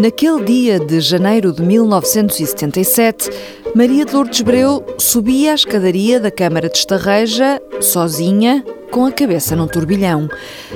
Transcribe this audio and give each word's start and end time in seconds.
Naquele 0.00 0.42
dia 0.42 0.80
de 0.80 0.98
janeiro 0.98 1.52
de 1.52 1.60
1977, 1.60 3.28
Maria 3.74 4.06
de 4.06 4.14
Lourdes 4.14 4.40
Breu 4.40 4.82
subia 4.96 5.52
a 5.52 5.54
escadaria 5.54 6.18
da 6.18 6.30
Câmara 6.30 6.70
de 6.70 6.78
Estarreja, 6.78 7.60
sozinha, 7.82 8.64
com 8.90 9.04
a 9.04 9.12
cabeça 9.12 9.54
num 9.54 9.66
turbilhão. 9.66 10.26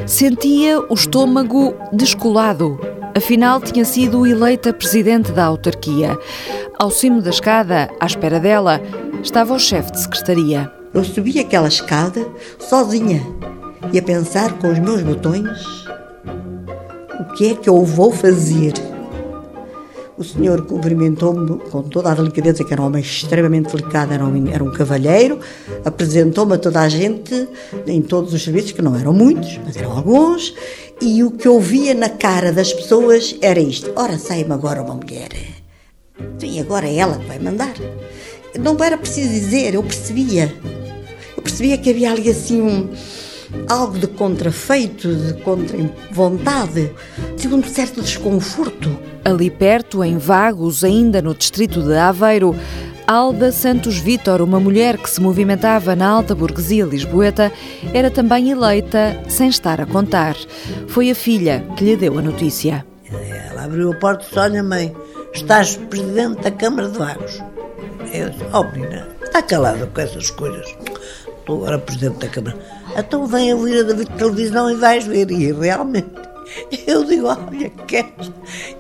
Sentia 0.06 0.78
o 0.90 0.92
estômago 0.92 1.74
descolado. 1.90 2.78
Afinal, 3.16 3.62
tinha 3.62 3.86
sido 3.86 4.26
eleita 4.26 4.74
presidente 4.74 5.32
da 5.32 5.46
autarquia. 5.46 6.18
Ao 6.78 6.90
cimo 6.90 7.22
da 7.22 7.30
escada, 7.30 7.88
à 7.98 8.04
espera 8.04 8.38
dela, 8.38 8.78
estava 9.22 9.54
o 9.54 9.58
chefe 9.58 9.90
de 9.92 10.00
secretaria. 10.00 10.70
Eu 10.92 11.02
subi 11.02 11.40
aquela 11.40 11.68
escada 11.68 12.28
sozinha 12.58 13.22
e 13.90 13.98
a 13.98 14.02
pensar 14.02 14.58
com 14.58 14.70
os 14.70 14.78
meus 14.78 15.00
botões 15.00 15.86
o 17.18 17.32
que 17.32 17.52
é 17.52 17.54
que 17.54 17.70
eu 17.70 17.82
vou 17.86 18.12
fazer. 18.12 18.74
O 20.16 20.22
senhor 20.22 20.64
cumprimentou-me 20.64 21.58
com 21.70 21.82
toda 21.82 22.12
a 22.12 22.14
delicadeza, 22.14 22.62
que 22.64 22.72
era 22.72 22.80
um 22.80 22.86
homem 22.86 23.02
extremamente 23.02 23.74
delicado, 23.74 24.12
era 24.12 24.24
um, 24.24 24.48
era 24.48 24.62
um 24.62 24.70
cavalheiro, 24.70 25.40
apresentou-me 25.84 26.54
a 26.54 26.58
toda 26.58 26.80
a 26.80 26.88
gente 26.88 27.48
em 27.86 28.00
todos 28.00 28.32
os 28.32 28.42
serviços, 28.42 28.70
que 28.70 28.80
não 28.80 28.94
eram 28.94 29.12
muitos, 29.12 29.58
mas 29.64 29.76
eram 29.76 29.90
alguns, 29.90 30.54
e 31.00 31.24
o 31.24 31.32
que 31.32 31.48
eu 31.48 31.58
via 31.58 31.94
na 31.94 32.08
cara 32.08 32.52
das 32.52 32.72
pessoas 32.72 33.36
era 33.40 33.58
isto: 33.58 33.90
ora, 33.96 34.16
sai-me 34.16 34.52
agora 34.52 34.82
uma 34.82 34.94
mulher. 34.94 35.30
Sim, 36.38 36.60
agora 36.60 36.86
é 36.86 36.94
ela 36.94 37.18
que 37.18 37.26
vai 37.26 37.40
mandar. 37.40 37.74
Não 38.58 38.76
era 38.84 38.96
preciso 38.96 39.28
dizer, 39.28 39.74
eu 39.74 39.82
percebia. 39.82 40.54
Eu 41.36 41.42
percebia 41.42 41.76
que 41.76 41.90
havia 41.90 42.12
ali 42.12 42.30
assim 42.30 42.62
um 42.62 42.88
algo 43.68 43.98
de 43.98 44.06
contrafeito, 44.06 45.14
de 45.14 45.34
contra 45.42 45.78
vontade, 46.10 46.90
de 47.36 47.48
um 47.48 47.62
certo 47.62 48.00
desconforto. 48.02 48.96
Ali 49.24 49.50
perto, 49.50 50.04
em 50.04 50.18
Vagos, 50.18 50.84
ainda 50.84 51.22
no 51.22 51.34
distrito 51.34 51.82
de 51.82 51.94
Aveiro, 51.94 52.54
Alda 53.06 53.52
Santos 53.52 53.98
Vítor, 53.98 54.40
uma 54.40 54.58
mulher 54.58 54.96
que 54.96 55.10
se 55.10 55.20
movimentava 55.20 55.94
na 55.94 56.08
alta 56.08 56.34
burguesia 56.34 56.86
lisboeta, 56.86 57.52
era 57.92 58.10
também 58.10 58.50
eleita 58.50 59.22
sem 59.28 59.48
estar 59.48 59.80
a 59.80 59.86
contar. 59.86 60.34
Foi 60.88 61.10
a 61.10 61.14
filha 61.14 61.66
que 61.76 61.84
lhe 61.84 61.96
deu 61.96 62.18
a 62.18 62.22
notícia. 62.22 62.84
Ela 63.50 63.64
abriu 63.64 63.92
a 63.92 63.96
porta 63.96 64.24
e 64.24 64.26
disse: 64.26 64.38
Olha, 64.38 64.62
mãe, 64.62 64.96
estás 65.34 65.76
presidente 65.76 66.40
da 66.40 66.50
Câmara 66.50 66.88
de 66.88 66.98
Vagos. 66.98 67.42
Eu 68.10 68.30
disse: 68.30 68.44
Oh, 68.54 68.64
menina, 68.64 69.06
está 69.22 69.42
calada 69.42 69.86
com 69.86 70.00
essas 70.00 70.30
coisas 70.30 70.74
estou 71.44 71.58
agora 71.58 71.78
presidente 71.78 72.18
da 72.18 72.28
Câmara. 72.28 72.56
Então 72.96 73.26
vem 73.26 73.52
ouvir 73.52 73.84
a 73.84 74.16
televisão 74.16 74.70
e 74.70 74.74
vais 74.76 75.04
ver. 75.04 75.30
E 75.30 75.52
realmente, 75.52 76.10
eu 76.86 77.04
digo, 77.04 77.26
olha, 77.26 77.70
queres? 77.86 78.32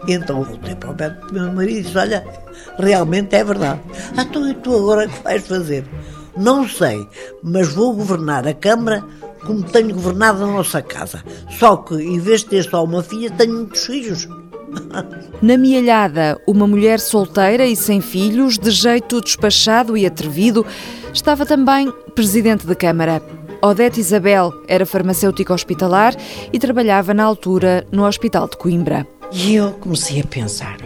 E 0.08 0.12
então 0.12 0.42
voltei 0.42 0.74
para 0.74 0.90
o 0.90 0.96
médico 0.96 1.26
do 1.26 1.34
meu 1.34 1.52
marido 1.52 1.78
e 1.78 1.82
disse, 1.82 1.98
olha, 1.98 2.26
realmente 2.78 3.36
é 3.36 3.44
verdade. 3.44 3.80
Então 4.18 4.48
e 4.48 4.54
tu 4.54 4.74
agora 4.76 5.06
que 5.06 5.22
vais 5.22 5.46
fazer? 5.46 5.84
Não 6.36 6.68
sei, 6.68 7.06
mas 7.42 7.68
vou 7.68 7.94
governar 7.94 8.48
a 8.48 8.54
Câmara 8.54 9.04
como 9.46 9.62
tenho 9.62 9.94
governado 9.94 10.42
a 10.42 10.46
nossa 10.46 10.80
casa. 10.80 11.22
Só 11.50 11.76
que, 11.76 11.94
em 11.94 12.18
vez 12.18 12.40
de 12.40 12.46
ter 12.46 12.64
só 12.64 12.82
uma 12.82 13.02
filha, 13.02 13.30
tenho 13.30 13.52
muitos 13.52 13.84
filhos. 13.84 14.26
Na 15.42 15.56
Mialhada, 15.56 16.40
uma 16.46 16.66
mulher 16.66 17.00
solteira 17.00 17.66
e 17.66 17.76
sem 17.76 18.00
filhos, 18.00 18.58
de 18.58 18.70
jeito 18.70 19.20
despachado 19.20 19.96
e 19.96 20.06
atrevido, 20.06 20.64
estava 21.12 21.44
também 21.44 21.92
presidente 22.14 22.66
da 22.66 22.74
Câmara. 22.74 23.22
Odete 23.62 24.00
Isabel 24.00 24.52
era 24.68 24.84
farmacêutica 24.84 25.54
hospitalar 25.54 26.14
e 26.52 26.58
trabalhava 26.58 27.14
na 27.14 27.24
altura 27.24 27.86
no 27.90 28.04
Hospital 28.06 28.48
de 28.48 28.56
Coimbra. 28.56 29.06
E 29.32 29.54
eu 29.54 29.72
comecei 29.72 30.20
a 30.20 30.24
pensar: 30.24 30.76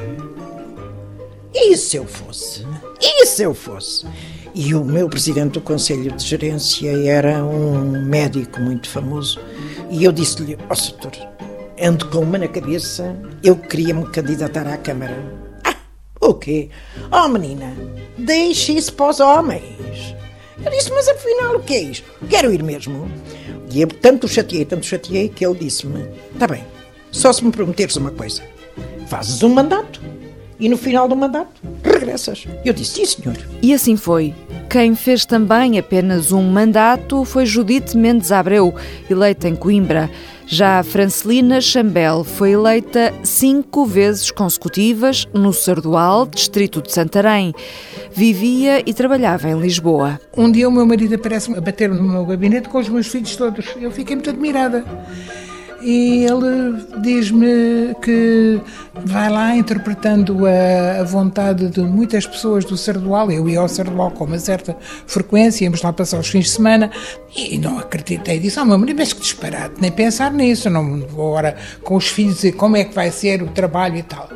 e 1.55 1.77
se 1.77 1.97
eu 1.97 2.07
fosse? 2.07 2.65
E 3.01 3.27
se 3.27 3.43
eu 3.43 3.53
fosse? 3.53 4.07
E 4.55 4.75
o 4.75 4.85
meu 4.85 5.09
presidente 5.09 5.53
do 5.53 5.61
Conselho 5.61 6.13
de 6.13 6.25
Gerência 6.25 6.91
era 7.09 7.45
um 7.45 8.05
médico 8.05 8.61
muito 8.61 8.89
famoso. 8.89 9.41
E 9.91 10.05
eu 10.05 10.13
disse-lhe: 10.13 10.57
Ó 10.57 10.73
oh, 10.73 10.75
setor, 10.77 11.13
ando 11.83 12.09
com 12.09 12.19
uma 12.21 12.39
na 12.39 12.49
cabeça, 12.49 13.17
eu 13.43 13.57
queria 13.57 13.95
me 13.95 14.07
candidatar 14.11 14.67
à 14.67 14.77
Câmara. 14.77 15.17
Ah, 15.65 15.77
o 16.21 16.35
quê? 16.35 16.71
Oh 17.11 17.29
menina, 17.29 17.75
deixe 18.17 18.73
isso 18.77 18.93
para 18.93 19.11
os 19.11 19.21
homens. 19.21 20.15
Eu 20.65 20.71
disse, 20.71 20.91
mas 20.91 21.09
afinal 21.09 21.57
o 21.57 21.63
que 21.63 21.75
é 21.75 21.81
isto? 21.81 22.11
Quero 22.29 22.53
ir 22.53 22.63
mesmo. 22.63 23.11
E 23.71 23.81
eu 23.81 23.89
tanto 23.89 24.27
chateei, 24.27 24.65
tanto 24.65 24.87
chateei, 24.87 25.29
que 25.29 25.47
ele 25.47 25.59
disse-me, 25.59 26.09
está 26.33 26.47
bem, 26.47 26.65
só 27.11 27.33
se 27.33 27.45
me 27.45 27.53
prometeres 27.53 27.97
uma 27.97 28.11
coisa. 28.11 28.43
Fazes 29.07 29.43
um 29.43 29.51
mandato 29.51 30.01
e 30.59 30.69
no 30.69 30.77
final 30.77 31.09
do 31.09 31.15
mandato 31.15 31.61
regressas. 31.83 32.47
Eu 32.65 32.73
disse, 32.73 33.07
sim 33.07 33.23
senhor. 33.23 33.37
E 33.63 33.73
assim 33.73 33.97
foi. 33.97 34.35
Quem 34.71 34.95
fez 34.95 35.25
também 35.25 35.79
apenas 35.79 36.31
um 36.31 36.43
mandato 36.43 37.25
foi 37.25 37.47
Judite 37.47 37.97
Mendes 37.97 38.31
Abreu, 38.31 38.75
eleita 39.09 39.49
em 39.49 39.57
Coimbra. 39.57 40.11
Já 40.47 40.79
a 40.79 40.83
Francelina 40.83 41.59
Chambel 41.59 42.23
foi 42.23 42.51
eleita 42.51 43.15
cinco 43.23 43.87
vezes 43.87 44.31
consecutivas 44.31 45.27
no 45.33 45.55
Sardual, 45.55 46.27
distrito 46.27 46.83
de 46.83 46.93
Santarém. 46.93 47.55
Vivia 48.13 48.83
e 48.85 48.93
trabalhava 48.93 49.49
em 49.49 49.59
Lisboa. 49.59 50.21
Um 50.37 50.53
dia 50.53 50.69
o 50.69 50.73
meu 50.73 50.85
marido 50.85 51.15
aparece 51.15 51.51
a 51.57 51.61
bater 51.63 51.89
no 51.89 52.03
meu 52.03 52.27
gabinete 52.27 52.69
com 52.69 52.79
os 52.79 52.91
meus 52.91 53.07
filhos 53.07 53.37
todos. 53.37 53.75
Eu 53.81 53.91
fiquei 53.91 54.17
muito 54.17 54.29
admirada 54.29 54.85
e 55.81 56.25
ele 56.25 56.85
diz-me 57.01 57.95
que 58.03 58.61
vai 59.05 59.31
lá 59.31 59.57
interpretando 59.57 60.45
a, 60.47 61.01
a, 61.01 61.05
vontade 61.05 61.69
de 61.69 61.81
muitas 61.81 62.27
pessoas 62.27 62.65
do 62.65 62.77
Sardual. 62.77 63.31
Eu 63.31 63.49
ia 63.49 63.61
ao 63.61 63.69
Sardual 63.69 64.11
com 64.11 64.25
uma 64.25 64.39
certa 64.39 64.77
frequência, 65.07 65.65
íamos 65.65 65.83
lá 65.83 65.93
passar 65.93 66.19
os 66.19 66.29
fins 66.29 66.47
de 66.47 66.51
semana 66.51 66.91
e 67.35 67.59
não 67.59 67.79
acreditei. 67.79 68.39
Disse: 68.41 68.59
Oh, 68.59 68.65
meu 68.65 68.79
marido, 68.79 68.99
mas 68.99 69.13
que 69.13 69.21
disparate, 69.21 69.75
nem 69.81 69.93
pensar 69.93 70.33
nisso. 70.33 70.69
Não 70.69 71.01
vou 71.07 71.37
agora 71.39 71.57
com 71.83 71.95
os 71.95 72.09
filhos 72.09 72.43
e 72.43 72.53
como 72.53 72.77
é 72.77 72.85
que 72.85 72.95
vai 72.95 73.11
ser 73.11 73.43
o 73.43 73.49
trabalho 73.49 73.97
e 73.97 74.03
tal. 74.03 74.29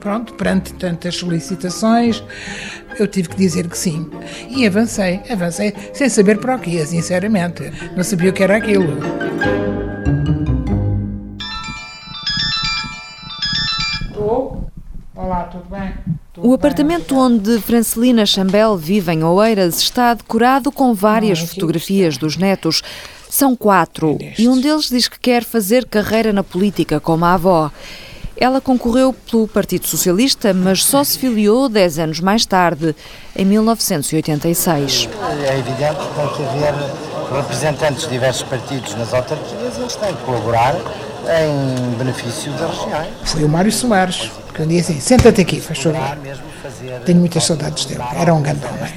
Pronto, 0.00 0.34
perante 0.34 0.72
tantas 0.74 1.14
solicitações, 1.14 2.24
eu 2.98 3.06
tive 3.06 3.28
que 3.28 3.36
dizer 3.36 3.68
que 3.68 3.78
sim. 3.78 4.10
E 4.48 4.66
avancei, 4.66 5.20
avancei, 5.30 5.72
sem 5.92 6.08
saber 6.08 6.38
para 6.38 6.56
o 6.56 6.58
que 6.58 6.70
ia, 6.70 6.84
sinceramente. 6.84 7.70
Não 7.94 8.02
sabia 8.02 8.30
o 8.30 8.32
que 8.32 8.42
era 8.42 8.56
aquilo. 8.56 8.96
Tudo 15.52 15.66
bem? 15.70 15.92
Tudo 16.32 16.48
o 16.48 16.54
apartamento 16.54 17.14
bem, 17.14 17.24
onde 17.24 17.60
Francelina 17.60 18.24
Chambel 18.24 18.76
vive 18.76 19.12
em 19.12 19.22
Oeiras 19.22 19.78
está 19.80 20.14
decorado 20.14 20.72
com 20.72 20.94
várias 20.94 21.40
Não, 21.40 21.46
fotografias 21.46 22.16
dos 22.16 22.36
netos. 22.36 22.82
São 23.28 23.54
quatro 23.54 24.18
e 24.38 24.48
um 24.48 24.60
deles 24.60 24.88
diz 24.88 25.08
que 25.08 25.18
quer 25.18 25.44
fazer 25.44 25.86
carreira 25.86 26.32
na 26.32 26.42
política 26.42 26.98
como 26.98 27.24
a 27.24 27.34
avó. 27.34 27.70
Ela 28.36 28.60
concorreu 28.60 29.12
pelo 29.12 29.46
Partido 29.46 29.86
Socialista, 29.86 30.52
mas 30.52 30.84
só 30.84 31.04
se 31.04 31.18
filiou 31.18 31.68
10 31.68 31.98
anos 31.98 32.20
mais 32.20 32.44
tarde, 32.44 32.96
em 33.36 33.44
1986. 33.44 35.08
É 35.46 35.58
evidente 35.58 35.96
que 35.96 36.14
tem 36.14 36.28
que 36.28 36.42
haver 36.42 36.74
representantes 37.36 38.02
de 38.04 38.10
diversos 38.10 38.42
partidos 38.42 38.94
nas 38.96 39.14
autarquias, 39.14 39.78
eles 39.78 39.96
têm 39.96 40.14
que 40.14 40.22
colaborar 40.22 40.74
em 40.74 41.96
benefício 41.96 42.50
das 42.52 42.78
regiões. 42.78 43.08
Foi 43.24 43.44
o 43.44 43.48
Mário 43.48 43.70
Soares, 43.70 44.30
que 44.52 44.66
disse 44.66 44.92
assim, 44.92 45.00
senta-te 45.00 45.40
aqui, 45.40 45.60
faz 45.60 45.78
favor. 45.78 46.18
Tenho 47.04 47.18
muitas 47.18 47.44
saudades 47.44 47.84
dele, 47.86 48.02
era 48.14 48.34
um 48.34 48.42
grande 48.42 48.64
homem. 48.66 48.92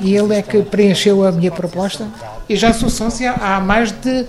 E 0.00 0.14
ele 0.14 0.34
é 0.34 0.42
que 0.42 0.62
preencheu 0.62 1.24
a 1.24 1.32
minha 1.32 1.50
proposta 1.50 2.06
e 2.48 2.56
já 2.56 2.72
sou 2.72 2.90
sócia 2.90 3.32
há 3.32 3.60
mais 3.60 3.90
de, 3.90 4.26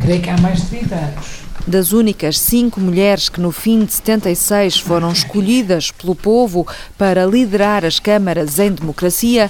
creio 0.00 0.20
que 0.20 0.30
há 0.30 0.36
mais 0.38 0.62
de 0.62 0.66
30 0.66 0.94
anos. 0.94 1.26
Das 1.66 1.92
únicas 1.92 2.40
cinco 2.40 2.80
mulheres 2.80 3.28
que 3.28 3.40
no 3.40 3.52
fim 3.52 3.84
de 3.84 3.92
76 3.92 4.78
foram 4.78 5.12
escolhidas 5.12 5.92
pelo 5.92 6.14
povo 6.14 6.66
para 6.98 7.24
liderar 7.24 7.84
as 7.84 8.00
câmaras 8.00 8.58
em 8.58 8.72
democracia, 8.72 9.48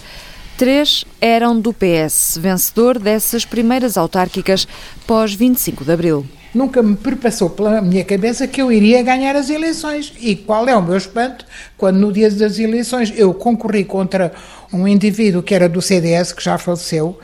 três 0.59 1.07
eram 1.21 1.59
do 1.59 1.73
PS, 1.73 2.37
vencedor 2.39 2.99
dessas 2.99 3.47
primeiras 3.47 3.97
autárquicas 3.97 4.69
pós 5.07 5.33
25 5.33 5.85
de 5.85 5.93
abril 5.93 6.27
nunca 6.55 6.83
me 6.83 6.97
perpassou 6.97 7.51
pela 7.51 7.81
minha 7.81 8.05
cabeça 8.05 8.47
que 8.47 8.61
eu 8.61 8.71
iria 8.71 9.03
ganhar 9.03 9.37
as 9.37 9.51
eleições. 9.51 10.13
E 10.21 10.37
qual 10.37 10.69
é 10.69 10.77
o 10.77 10.83
meu 10.83 10.97
espanto 10.97 11.45
quando 11.77 11.99
no 11.99 12.13
dia 12.13 12.31
das 12.31 12.59
eleições 12.59 13.13
eu 13.17 13.33
concorri 13.35 13.85
contra 13.85 14.33
um 14.73 14.87
indivíduo 14.87 15.43
que 15.43 15.55
era 15.55 15.69
do 15.69 15.83
CDS, 15.83 16.33
que 16.33 16.43
já 16.43 16.59
faleceu, 16.59 17.19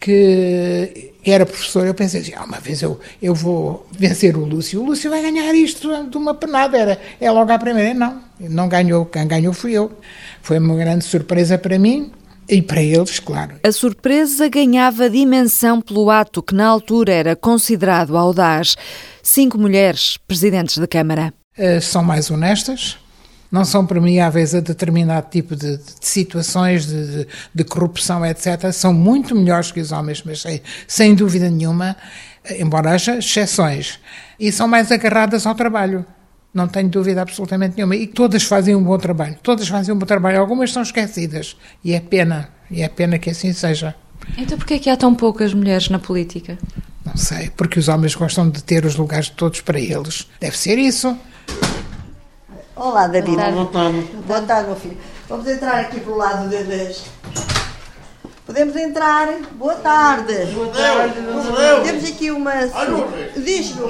que 0.00 1.12
era 1.24 1.46
professor, 1.46 1.86
eu 1.86 1.94
pensei 1.94 2.20
assim, 2.20 2.32
ah, 2.36 2.44
uma 2.44 2.60
vez 2.60 2.82
eu, 2.82 3.00
eu 3.22 3.34
vou 3.34 3.86
vencer 3.90 4.36
o 4.36 4.44
Lúcio, 4.44 4.82
o 4.82 4.84
Lúcio 4.84 5.08
vai 5.08 5.22
ganhar 5.22 5.54
isto 5.54 5.88
de 6.04 6.16
uma 6.18 6.34
penada, 6.34 6.76
era, 6.76 7.00
é 7.18 7.30
logo 7.30 7.50
à 7.50 7.58
primeira, 7.58 7.94
não, 7.94 8.20
não 8.38 8.68
ganhou, 8.68 9.06
quem 9.06 9.26
ganhou 9.26 9.54
fui 9.54 9.72
eu. 9.72 9.90
Foi 10.42 10.58
uma 10.58 10.76
grande 10.76 11.04
surpresa 11.04 11.56
para 11.56 11.78
mim, 11.78 12.12
e 12.48 12.60
para 12.60 12.82
eles, 12.82 13.18
claro. 13.18 13.56
A 13.62 13.72
surpresa 13.72 14.48
ganhava 14.48 15.08
dimensão 15.08 15.80
pelo 15.80 16.10
ato 16.10 16.42
que 16.42 16.54
na 16.54 16.66
altura 16.66 17.12
era 17.12 17.36
considerado 17.36 18.16
audaz. 18.16 18.76
Cinco 19.22 19.58
mulheres 19.58 20.18
presidentes 20.28 20.78
da 20.78 20.86
Câmara. 20.86 21.32
uh, 21.58 21.80
são 21.80 22.02
mais 22.02 22.30
honestas, 22.30 22.98
não 23.50 23.64
são 23.64 23.86
permeáveis 23.86 24.54
a 24.54 24.60
determinado 24.60 25.28
tipo 25.30 25.54
de, 25.54 25.76
de 25.76 25.84
situações 26.00 26.86
de, 26.86 27.06
de, 27.06 27.28
de, 27.54 27.64
corrupção, 27.64 28.26
etc. 28.26 28.72
São 28.72 28.92
muito 28.92 29.34
melhores 29.34 29.70
que 29.70 29.80
os 29.80 29.92
homens, 29.92 30.22
mas 30.24 30.42
sem, 30.42 30.60
sem 30.86 31.14
dúvida 31.14 31.48
nenhuma, 31.48 31.96
embora 32.58 32.90
haja 32.90 33.16
exceções. 33.16 34.00
E 34.38 34.50
são 34.50 34.66
mais 34.66 34.90
agarradas 34.90 35.46
ao 35.46 35.54
trabalho. 35.54 36.04
Não 36.54 36.68
tenho 36.68 36.88
dúvida 36.88 37.20
absolutamente 37.20 37.76
nenhuma. 37.76 37.96
E 37.96 38.06
todas 38.06 38.44
fazem 38.44 38.76
um 38.76 38.82
bom 38.82 38.96
trabalho. 38.96 39.36
Todas 39.42 39.66
fazem 39.66 39.92
um 39.92 39.98
bom 39.98 40.06
trabalho. 40.06 40.38
Algumas 40.38 40.72
são 40.72 40.82
esquecidas. 40.82 41.56
E 41.82 41.92
é 41.92 42.00
pena. 42.00 42.48
E 42.70 42.80
é 42.80 42.88
pena 42.88 43.18
que 43.18 43.28
assim 43.28 43.52
seja. 43.52 43.92
Então 44.38 44.56
porquê 44.56 44.74
é 44.74 44.78
que 44.78 44.88
há 44.88 44.96
tão 44.96 45.14
poucas 45.14 45.52
mulheres 45.52 45.88
na 45.88 45.98
política? 45.98 46.56
Não 47.04 47.16
sei, 47.16 47.50
porque 47.50 47.78
os 47.78 47.88
homens 47.88 48.14
gostam 48.14 48.48
de 48.48 48.62
ter 48.62 48.86
os 48.86 48.94
lugares 48.96 49.28
todos 49.28 49.60
para 49.60 49.80
eles. 49.80 50.28
Deve 50.40 50.56
ser 50.56 50.78
isso. 50.78 51.18
Olá, 52.76 53.08
David. 53.08 53.36
Boa 53.36 53.66
tarde. 53.66 54.00
Boa 54.26 54.42
tarde, 54.42 54.68
meu 54.68 54.76
filho. 54.76 54.96
Vamos 55.28 55.46
entrar 55.48 55.80
aqui 55.80 56.00
pelo 56.00 56.16
lado 56.16 56.48
das. 56.48 57.04
Podemos 58.46 58.76
entrar. 58.76 59.28
Boa 59.52 59.74
tarde. 59.74 60.34
Boa 60.54 60.68
tarde. 60.68 61.14
Temos 61.84 62.04
aqui 62.04 62.30
uma. 62.30 62.52
Diz-me. 63.36 63.82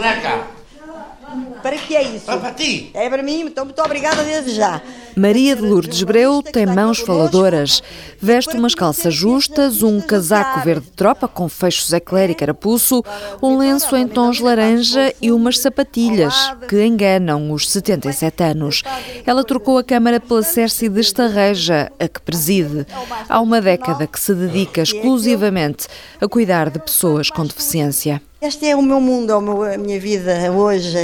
Para 1.62 1.76
que 1.76 1.96
é 1.96 2.02
isso? 2.02 2.30
É 2.30 2.36
para 2.36 2.52
ti. 2.52 2.90
É 2.94 3.08
para 3.08 3.22
mim, 3.22 3.40
então 3.42 3.64
muito 3.64 3.80
obrigada 3.82 4.22
desde 4.22 4.54
já. 4.54 4.82
Maria 5.16 5.54
de 5.54 5.62
Lourdes 5.62 6.02
Breu 6.02 6.42
tem 6.42 6.66
mãos 6.66 6.98
faladoras. 6.98 7.82
Veste 8.20 8.56
umas 8.56 8.74
calças 8.74 9.14
justas, 9.14 9.82
um 9.82 10.00
casaco 10.00 10.60
verde 10.60 10.90
tropa 10.90 11.28
com 11.28 11.48
fechos 11.48 11.92
eclair 11.92 12.30
e 12.30 12.34
carapuço, 12.34 13.02
um 13.42 13.56
lenço 13.56 13.96
em 13.96 14.08
tons 14.08 14.40
laranja 14.40 15.14
e 15.22 15.30
umas 15.30 15.58
sapatilhas 15.58 16.34
que 16.68 16.84
enganam 16.84 17.52
os 17.52 17.70
77 17.70 18.42
anos. 18.42 18.82
Ela 19.24 19.44
trocou 19.44 19.78
a 19.78 19.84
Câmara 19.84 20.18
pela 20.18 20.42
Cerce 20.42 20.88
de 20.88 21.00
Estarreja, 21.00 21.92
a 21.98 22.08
que 22.08 22.20
preside. 22.20 22.86
Há 23.28 23.40
uma 23.40 23.60
década 23.60 24.06
que 24.06 24.18
se 24.18 24.34
dedica 24.34 24.82
exclusivamente 24.82 25.86
a 26.20 26.26
cuidar 26.26 26.70
de 26.70 26.78
pessoas 26.78 27.30
com 27.30 27.46
deficiência. 27.46 28.20
Este 28.46 28.66
é 28.66 28.76
o 28.76 28.82
meu 28.82 29.00
mundo, 29.00 29.32
é 29.64 29.76
a 29.76 29.78
minha 29.78 29.98
vida 29.98 30.52
hoje. 30.52 30.98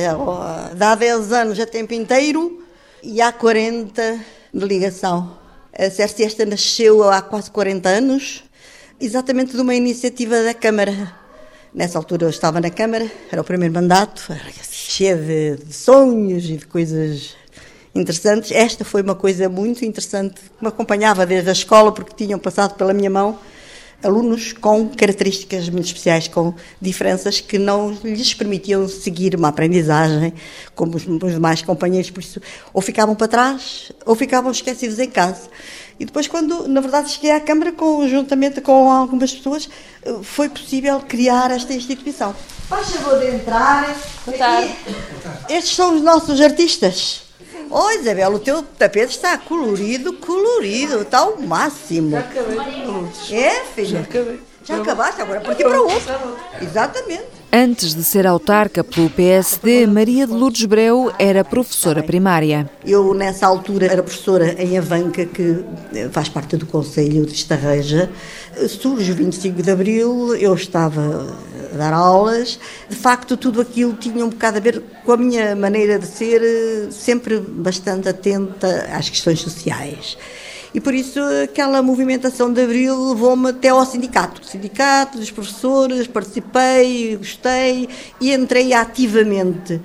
Dá 0.76 0.94
10 0.94 1.32
anos 1.32 1.58
a 1.58 1.64
tempo 1.64 1.94
inteiro 1.94 2.62
e 3.02 3.22
há 3.22 3.32
40 3.32 4.20
de 4.52 4.64
ligação. 4.66 5.38
A 5.72 5.88
Cerce 5.88 6.22
esta 6.22 6.44
nasceu 6.44 7.02
há 7.02 7.22
quase 7.22 7.50
40 7.50 7.88
anos, 7.88 8.44
exatamente 9.00 9.52
de 9.52 9.62
uma 9.62 9.74
iniciativa 9.74 10.42
da 10.42 10.52
Câmara. 10.52 11.16
Nessa 11.72 11.96
altura 11.96 12.26
eu 12.26 12.28
estava 12.28 12.60
na 12.60 12.68
Câmara, 12.68 13.10
era 13.32 13.40
o 13.40 13.44
primeiro 13.44 13.72
mandato, 13.72 14.36
cheia 14.70 15.16
de, 15.16 15.64
de 15.64 15.72
sonhos 15.72 16.44
e 16.44 16.58
de 16.58 16.66
coisas 16.66 17.36
interessantes. 17.94 18.52
Esta 18.52 18.84
foi 18.84 19.00
uma 19.00 19.14
coisa 19.14 19.48
muito 19.48 19.82
interessante 19.82 20.42
que 20.42 20.60
me 20.60 20.68
acompanhava 20.68 21.24
desde 21.24 21.48
a 21.48 21.52
escola, 21.52 21.90
porque 21.90 22.12
tinham 22.14 22.38
passado 22.38 22.74
pela 22.74 22.92
minha 22.92 23.08
mão 23.08 23.38
alunos 24.02 24.52
com 24.52 24.88
características 24.88 25.68
muito 25.68 25.86
especiais, 25.86 26.28
com 26.28 26.54
diferenças 26.80 27.40
que 27.40 27.58
não 27.58 27.90
lhes 28.02 28.34
permitiam 28.34 28.88
seguir 28.88 29.34
uma 29.34 29.48
aprendizagem 29.48 30.32
como 30.74 30.96
os, 30.96 31.06
os 31.06 31.32
demais 31.32 31.62
companheiros, 31.62 32.10
por 32.10 32.20
isso 32.20 32.40
ou 32.72 32.80
ficavam 32.80 33.14
para 33.14 33.28
trás 33.28 33.92
ou 34.04 34.14
ficavam 34.14 34.50
esquecidos 34.50 34.98
em 34.98 35.10
casa. 35.10 35.48
E 35.98 36.04
depois, 36.06 36.26
quando, 36.26 36.66
na 36.66 36.80
verdade, 36.80 37.10
cheguei 37.10 37.30
à 37.30 37.40
Câmara, 37.40 37.72
conjuntamente 37.72 38.62
com 38.62 38.90
algumas 38.90 39.34
pessoas, 39.34 39.68
foi 40.22 40.48
possível 40.48 40.98
criar 41.00 41.50
esta 41.50 41.74
instituição. 41.74 42.34
Faz 42.70 42.92
favor 42.92 43.18
de 43.18 43.26
entrar. 43.26 43.94
Estes 45.50 45.76
são 45.76 45.94
os 45.94 46.00
nossos 46.00 46.40
artistas. 46.40 47.29
Oi, 47.72 47.96
oh, 47.96 48.00
Isabel, 48.00 48.34
o 48.34 48.38
teu 48.40 48.64
tapete 48.64 49.12
está 49.12 49.38
colorido, 49.38 50.14
colorido, 50.14 51.02
está 51.02 51.18
ao 51.18 51.40
máximo. 51.40 52.10
Já 52.10 52.18
acabei. 52.18 52.58
É, 53.30 53.64
filha? 53.64 53.88
Já 53.88 54.00
acabei. 54.00 54.40
Já 54.64 54.76
acabaste 54.76 55.22
agora, 55.22 55.40
porque 55.40 55.62
para 55.62 55.80
outro. 55.80 56.14
Exatamente. 56.60 57.26
Antes 57.52 57.94
de 57.94 58.02
ser 58.02 58.26
autarca 58.26 58.82
pelo 58.82 59.08
PSD, 59.08 59.86
Maria 59.86 60.26
de 60.26 60.32
Lourdes 60.32 60.64
Breu 60.64 61.12
era 61.16 61.44
professora 61.44 62.02
primária. 62.02 62.68
Eu, 62.84 63.14
nessa 63.14 63.46
altura, 63.46 63.86
era 63.86 64.02
professora 64.02 64.60
em 64.60 64.76
Avanca, 64.76 65.24
que 65.24 65.64
faz 66.10 66.28
parte 66.28 66.56
do 66.56 66.66
Conselho 66.66 67.24
de 67.24 67.34
Estarreja. 67.34 68.10
Surge 68.68 69.12
o 69.12 69.14
25 69.14 69.62
de 69.62 69.70
Abril, 69.70 70.34
eu 70.34 70.54
estava 70.54 71.26
dar 71.72 71.92
aulas. 71.92 72.58
De 72.88 72.96
facto, 72.96 73.36
tudo 73.36 73.60
aquilo 73.60 73.94
tinha 73.94 74.24
um 74.24 74.28
bocado 74.28 74.58
a 74.58 74.60
ver 74.60 74.82
com 75.04 75.12
a 75.12 75.16
minha 75.16 75.54
maneira 75.56 75.98
de 75.98 76.06
ser, 76.06 76.42
sempre 76.90 77.38
bastante 77.38 78.08
atenta 78.08 78.88
às 78.92 79.08
questões 79.08 79.40
sociais. 79.40 80.16
E 80.72 80.80
por 80.80 80.94
isso 80.94 81.18
aquela 81.42 81.82
movimentação 81.82 82.52
de 82.52 82.62
Abril 82.62 83.10
levou-me 83.10 83.50
até 83.50 83.68
ao 83.68 83.84
sindicato. 83.84 84.40
O 84.40 84.44
sindicato 84.44 85.18
dos 85.18 85.30
professores, 85.30 86.06
participei, 86.06 87.16
gostei 87.16 87.88
e 88.20 88.32
entrei 88.32 88.72
ativamente. 88.72 89.80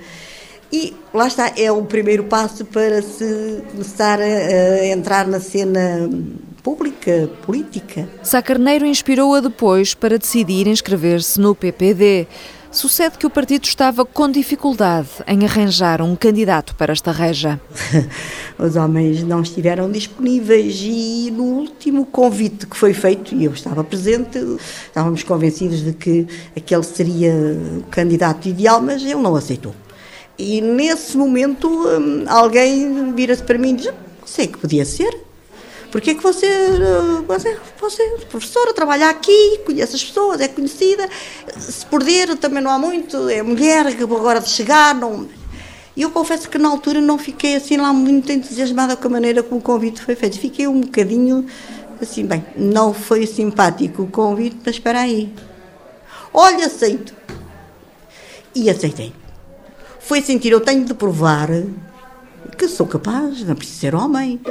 E 0.72 0.94
lá 1.14 1.28
está, 1.28 1.54
é 1.58 1.72
o 1.72 1.84
primeiro 1.86 2.26
passo 2.26 2.66
para 2.66 3.02
se 3.02 3.64
começar 3.72 4.20
a, 4.20 4.24
a 4.24 4.88
entrar 4.88 5.28
na 5.28 5.40
cena 5.40 6.10
pública, 6.66 7.30
política. 7.46 8.10
Sá 8.24 8.42
Carneiro 8.42 8.88
inspirou-a 8.88 9.40
depois 9.40 9.94
para 9.94 10.18
decidir 10.18 10.66
inscrever-se 10.66 11.40
no 11.40 11.54
PPD. 11.54 12.26
Sucede 12.72 13.20
que 13.20 13.28
o 13.28 13.30
partido 13.30 13.66
estava 13.66 14.04
com 14.04 14.28
dificuldade 14.28 15.10
em 15.28 15.46
arranjar 15.46 16.02
um 16.02 16.16
candidato 16.16 16.76
para 16.76 16.92
esta 16.92 17.12
reja. 17.12 17.62
Os 18.58 18.76
homens 18.76 19.22
não 19.24 19.44
estiveram 19.44 19.92
disponíveis 19.92 20.82
e 20.82 21.30
no 21.32 21.44
último 21.44 22.04
convite 22.04 22.66
que 22.66 22.76
foi 22.76 22.96
feito, 22.96 23.36
e 23.36 23.46
eu 23.46 23.54
estava 23.54 23.84
presente, 23.84 24.40
estávamos 24.88 25.22
convencidos 25.22 25.84
de 25.84 25.94
que 25.94 26.26
aquele 26.58 26.84
seria 26.84 27.32
o 27.78 27.84
candidato 27.92 28.50
ideal, 28.50 28.82
mas 28.82 29.04
ele 29.04 29.16
não 29.16 29.36
aceitou. 29.36 29.76
E 30.36 30.62
nesse 30.62 31.16
momento 31.16 31.70
hum, 31.70 32.26
alguém 32.28 33.14
vira-se 33.14 33.44
para 33.44 33.60
mim 33.60 33.74
e 33.74 33.76
diz: 33.76 33.94
Sei 34.26 34.48
que 34.48 34.58
podia 34.58 34.84
ser. 34.84 35.25
Porque 35.96 36.12
é 36.12 36.14
que 36.14 36.22
você, 36.22 36.46
você, 37.26 37.58
você, 37.80 38.04
professora, 38.30 38.74
trabalha 38.74 39.10
aqui, 39.10 39.62
conhece 39.66 39.96
as 39.96 40.04
pessoas, 40.04 40.42
é 40.42 40.50
conhecida, 40.50 41.08
se 41.58 41.86
perder 41.86 42.36
também 42.36 42.62
não 42.62 42.70
há 42.70 42.78
muito, 42.78 43.30
é 43.30 43.42
mulher, 43.42 43.88
agora 43.88 44.42
de 44.42 44.50
chegar, 44.50 44.94
não... 44.94 45.26
E 45.96 46.02
eu 46.02 46.12
confesso 46.12 46.50
que 46.50 46.58
na 46.58 46.68
altura 46.68 47.00
não 47.00 47.18
fiquei 47.18 47.56
assim 47.56 47.78
lá 47.78 47.94
muito 47.94 48.30
entusiasmada 48.30 48.98
com 48.98 49.08
a 49.08 49.10
maneira 49.10 49.42
como 49.42 49.62
o 49.62 49.64
convite 49.64 50.02
foi 50.02 50.16
feito. 50.16 50.38
Fiquei 50.38 50.68
um 50.68 50.82
bocadinho 50.82 51.46
assim, 52.02 52.26
bem, 52.26 52.46
não 52.58 52.94
foi 52.94 53.26
simpático 53.26 54.02
o 54.02 54.08
convite, 54.08 54.58
mas 54.66 54.76
espera 54.76 55.00
aí. 55.00 55.34
Olha, 56.34 56.66
aceito. 56.66 57.16
E 58.54 58.70
aceitei. 58.70 59.14
Foi 60.02 60.22
sentir, 60.22 60.52
eu 60.52 60.60
tenho 60.60 60.84
de 60.84 60.94
provar 60.94 61.48
que 62.58 62.68
sou 62.68 62.86
capaz, 62.86 63.42
não 63.44 63.56
preciso 63.56 63.80
ser 63.80 63.96
homem. 63.96 64.42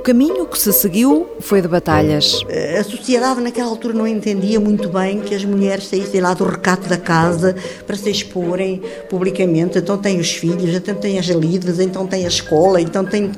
Caminho 0.00 0.46
que 0.46 0.58
se 0.58 0.72
seguiu 0.72 1.28
foi 1.40 1.60
de 1.62 1.68
batalhas. 1.68 2.44
A 2.78 2.82
sociedade 2.84 3.40
naquela 3.40 3.68
altura 3.68 3.94
não 3.94 4.06
entendia 4.06 4.58
muito 4.58 4.88
bem 4.88 5.20
que 5.20 5.34
as 5.34 5.44
mulheres 5.44 5.86
saíssem 5.86 6.20
lá 6.20 6.34
do 6.34 6.44
recato 6.44 6.88
da 6.88 6.96
casa 6.96 7.54
para 7.86 7.96
se 7.96 8.10
exporem 8.10 8.82
publicamente. 9.08 9.78
Então 9.78 9.96
tem 9.98 10.18
os 10.18 10.32
filhos, 10.32 10.74
então 10.74 10.94
tem 10.94 11.18
as 11.18 11.26
lides, 11.26 11.78
então 11.78 12.06
tem 12.06 12.24
a 12.24 12.28
escola, 12.28 12.80
então 12.80 13.04
tem 13.04 13.30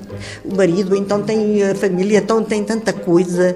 o 0.45 0.54
marido, 0.54 0.97
então 0.97 1.23
tem 1.23 1.62
a 1.62 1.75
família, 1.75 2.19
então 2.19 2.42
tem 2.42 2.62
tanta 2.64 2.92
coisa. 2.92 3.54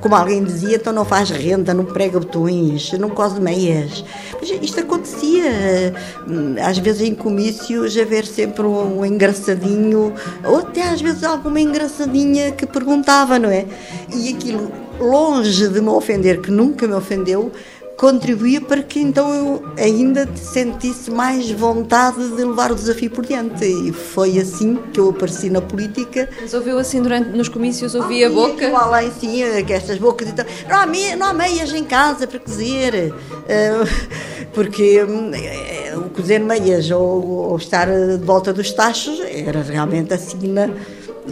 Como 0.00 0.14
alguém 0.14 0.42
dizia, 0.42 0.76
então 0.76 0.92
não 0.92 1.04
faz 1.04 1.30
renda, 1.30 1.72
não 1.74 1.84
prega 1.84 2.18
botões, 2.18 2.92
não 2.92 3.10
cose 3.10 3.40
meias. 3.40 4.04
Mas 4.40 4.50
isto 4.62 4.80
acontecia, 4.80 5.94
hum, 6.26 6.54
às 6.60 6.78
vezes 6.78 7.02
em 7.02 7.14
comícios, 7.14 7.96
haver 7.96 8.26
sempre 8.26 8.66
um 8.66 9.04
engraçadinho, 9.04 10.12
ou 10.44 10.58
até 10.58 10.82
às 10.82 11.00
vezes 11.00 11.24
alguma 11.24 11.60
engraçadinha 11.60 12.52
que 12.52 12.66
perguntava, 12.66 13.38
não 13.38 13.50
é? 13.50 13.66
E 14.14 14.34
aquilo, 14.34 14.70
longe 15.00 15.68
de 15.68 15.80
me 15.80 15.88
ofender, 15.88 16.40
que 16.40 16.50
nunca 16.50 16.86
me 16.86 16.94
ofendeu, 16.94 17.52
contribuía 17.98 18.60
para 18.60 18.80
que 18.80 19.00
então 19.00 19.34
eu 19.34 19.64
ainda 19.76 20.26
sentisse 20.36 21.10
mais 21.10 21.50
vontade 21.50 22.28
de 22.28 22.44
levar 22.44 22.70
o 22.70 22.74
desafio 22.76 23.10
por 23.10 23.26
diante. 23.26 23.64
E 23.64 23.92
foi 23.92 24.38
assim 24.38 24.78
que 24.92 25.00
eu 25.00 25.10
apareci 25.10 25.50
na 25.50 25.60
política. 25.60 26.30
Mas 26.40 26.54
ouviu 26.54 26.78
assim 26.78 27.02
durante 27.02 27.30
nos 27.30 27.48
comícios, 27.48 27.96
ouvia 27.96 28.28
a 28.28 28.30
boca? 28.30 28.68
Lá 28.68 29.02
em 29.02 29.10
sim, 29.10 29.42
estas 29.42 29.98
bocas 29.98 30.28
e 30.28 30.32
tal. 30.32 30.46
Não 30.68 30.76
há, 30.76 31.16
não 31.16 31.26
há 31.26 31.34
meias 31.34 31.74
em 31.74 31.82
casa 31.82 32.26
para 32.26 32.38
cozer, 32.38 33.12
eh, 33.48 33.72
porque 34.54 35.04
eh, 35.34 35.96
o 35.96 36.08
cozer 36.10 36.38
meias 36.38 36.88
ou, 36.92 37.50
ou 37.50 37.56
estar 37.56 37.88
de 37.88 38.24
volta 38.24 38.52
dos 38.52 38.70
tachos 38.70 39.20
era 39.20 39.60
realmente 39.60 40.14
assim 40.14 40.46
na 40.46 40.70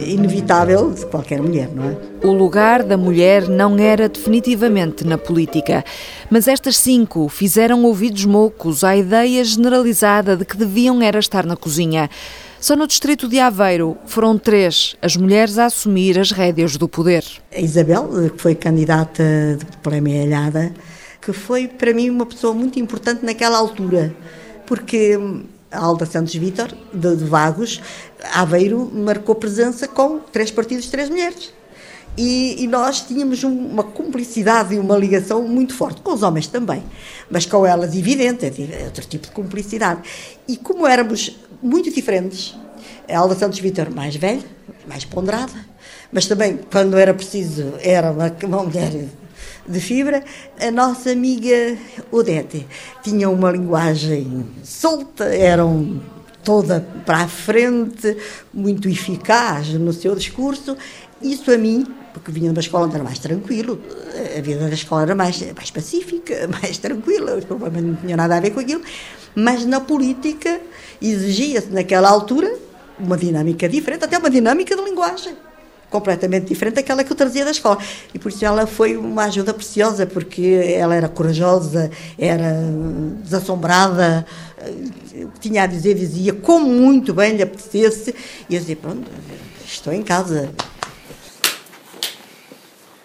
inevitável 0.03 0.91
de 0.91 1.05
qualquer 1.05 1.41
mulher, 1.41 1.69
não 1.73 1.89
é? 1.89 1.97
O 2.25 2.31
lugar 2.31 2.83
da 2.83 2.97
mulher 2.97 3.47
não 3.47 3.77
era 3.77 4.09
definitivamente 4.09 5.05
na 5.05 5.17
política, 5.17 5.83
mas 6.29 6.47
estas 6.47 6.77
cinco 6.77 7.29
fizeram 7.29 7.83
ouvidos 7.83 8.25
moucos 8.25 8.83
à 8.83 8.95
ideia 8.95 9.43
generalizada 9.43 10.35
de 10.35 10.45
que 10.45 10.57
deviam 10.57 11.01
era 11.01 11.19
estar 11.19 11.45
na 11.45 11.55
cozinha. 11.55 12.09
Só 12.59 12.75
no 12.75 12.87
distrito 12.87 13.27
de 13.27 13.39
Aveiro 13.39 13.97
foram 14.05 14.37
três 14.37 14.95
as 15.01 15.15
mulheres 15.15 15.59
a 15.59 15.65
assumir 15.65 16.17
as 16.19 16.31
rédeas 16.31 16.75
do 16.75 16.87
poder. 16.87 17.23
A 17.55 17.61
Isabel, 17.61 18.09
que 18.35 18.41
foi 18.41 18.55
candidata 18.55 19.23
pela 19.83 20.01
Mealhada, 20.01 20.73
que 21.21 21.31
foi 21.31 21.67
para 21.67 21.93
mim 21.93 22.09
uma 22.09 22.25
pessoa 22.25 22.53
muito 22.53 22.79
importante 22.79 23.23
naquela 23.23 23.57
altura, 23.57 24.15
porque 24.65 25.19
a 25.19 25.56
Alda 25.71 26.05
Santos 26.05 26.33
Vítor, 26.35 26.69
de, 26.93 27.15
de 27.15 27.23
Vagos, 27.25 27.81
Aveiro 28.33 28.89
marcou 28.93 29.35
presença 29.35 29.87
com 29.87 30.19
três 30.19 30.51
partidos, 30.51 30.87
três 30.87 31.09
mulheres. 31.09 31.53
E, 32.17 32.63
e, 32.63 32.67
nós 32.67 33.01
tínhamos 33.01 33.43
um, 33.43 33.51
uma 33.51 33.83
cumplicidade 33.83 34.73
e 34.73 34.79
uma 34.79 34.97
ligação 34.97 35.47
muito 35.47 35.75
forte, 35.75 36.01
com 36.01 36.13
os 36.13 36.23
homens 36.23 36.47
também, 36.47 36.83
mas 37.29 37.45
com 37.45 37.63
elas, 37.63 37.95
evidente, 37.95 38.43
é 38.43 38.85
outro 38.85 39.05
tipo 39.05 39.27
de 39.27 39.33
cumplicidade. 39.33 40.01
E 40.47 40.57
como 40.57 40.87
éramos 40.87 41.37
muito 41.61 41.93
diferentes, 41.93 42.55
a 43.07 43.19
Alda 43.19 43.35
Santos 43.35 43.59
Vítor 43.59 43.91
mais 43.91 44.15
velha, 44.15 44.43
mais 44.87 45.05
ponderada, 45.05 45.53
mas 46.11 46.25
também, 46.25 46.59
quando 46.71 46.97
era 46.97 47.13
preciso, 47.13 47.73
era 47.81 48.11
uma, 48.11 48.35
uma 48.43 48.63
mulher 48.63 48.91
de 49.67 49.79
fibra, 49.79 50.23
a 50.59 50.71
nossa 50.71 51.11
amiga 51.11 51.77
Odete 52.11 52.65
tinha 53.03 53.29
uma 53.29 53.51
linguagem 53.51 54.45
solta, 54.63 55.25
eram 55.25 56.01
toda 56.43 56.87
para 57.05 57.23
a 57.23 57.27
frente, 57.27 58.15
muito 58.53 58.87
eficaz 58.87 59.69
no 59.73 59.91
seu 59.91 60.15
discurso. 60.15 60.77
Isso 61.21 61.51
a 61.51 61.57
mim, 61.57 61.85
porque 62.13 62.31
vinha 62.31 62.51
uma 62.51 62.59
escola 62.59 62.89
era 62.93 63.03
mais 63.03 63.19
tranquilo, 63.19 63.81
a 64.37 64.41
vida 64.41 64.67
da 64.67 64.73
escola 64.73 65.01
era 65.01 65.15
mais, 65.15 65.41
mais 65.53 65.71
pacífica, 65.71 66.47
mais 66.61 66.77
tranquila, 66.77 67.41
provavelmente 67.41 67.87
não 67.87 67.95
tinha 67.95 68.15
nada 68.15 68.37
a 68.37 68.39
ver 68.39 68.51
com 68.51 68.61
aquilo, 68.61 68.81
mas 69.35 69.65
na 69.65 69.81
política 69.81 70.61
exigia-se 71.01 71.69
naquela 71.69 72.09
altura 72.09 72.53
uma 72.99 73.17
dinâmica 73.17 73.67
diferente, 73.67 74.05
até 74.05 74.17
uma 74.17 74.29
dinâmica 74.29 74.75
de 74.75 74.81
linguagem 74.83 75.35
completamente 75.89 76.47
diferente 76.47 76.75
daquela 76.75 77.03
que 77.03 77.11
eu 77.11 77.15
trazia 77.15 77.45
da 77.45 77.51
escola. 77.51 77.77
E 78.13 78.19
por 78.19 78.29
isso 78.29 78.43
ela 78.45 78.67
foi 78.67 78.97
uma 78.97 79.25
ajuda 79.25 79.53
preciosa, 79.53 80.05
porque 80.05 80.75
ela 80.75 80.95
era 80.95 81.07
corajosa, 81.07 81.89
era 82.17 82.53
desassombrada, 83.23 84.25
eh, 84.59 85.25
tinha 85.39 85.63
a 85.63 85.65
dizer, 85.65 85.95
dizia 85.95 86.33
como 86.33 86.67
muito 86.67 87.13
bem 87.13 87.35
lhe 87.35 87.43
apetecesse. 87.43 88.13
E 88.49 88.55
eu 88.55 88.59
dizia: 88.59 88.75
Pronto, 88.75 89.09
estou 89.65 89.93
em 89.93 90.03
casa. 90.03 90.49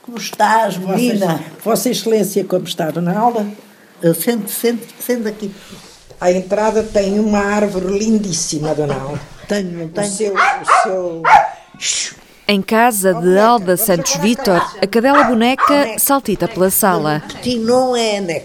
Como 0.03 0.19
estás, 0.19 0.77
menina? 0.77 1.43
Vossa 1.65 1.89
Excelência, 1.89 2.45
como 2.45 2.65
está, 2.65 2.91
Dona 2.91 3.17
Alda? 3.17 3.47
Sente, 4.21 4.51
sente, 4.51 4.89
sente 4.99 5.29
aqui. 5.29 5.55
À 6.21 6.31
entrada 6.33 6.83
tem 6.83 7.21
uma 7.21 7.39
árvore 7.39 7.99
lindíssima, 7.99 8.75
Dona 8.75 8.95
Alda. 8.95 9.21
Tenho, 9.49 9.89
tenho. 9.89 10.07
O 10.07 10.11
seu. 10.11 10.35
O 10.35 11.81
seu... 11.81 12.22
Em 12.47 12.61
casa 12.61 13.15
de 13.15 13.39
Alda 13.39 13.77
Santos 13.77 14.17
Vítor, 14.17 14.61
a 14.83 14.87
cadela 14.87 15.25
boneca 15.25 15.97
saltita 15.99 16.49
pela 16.49 16.71
sala. 16.71 17.23
não 17.61 17.97
é. 17.97 18.45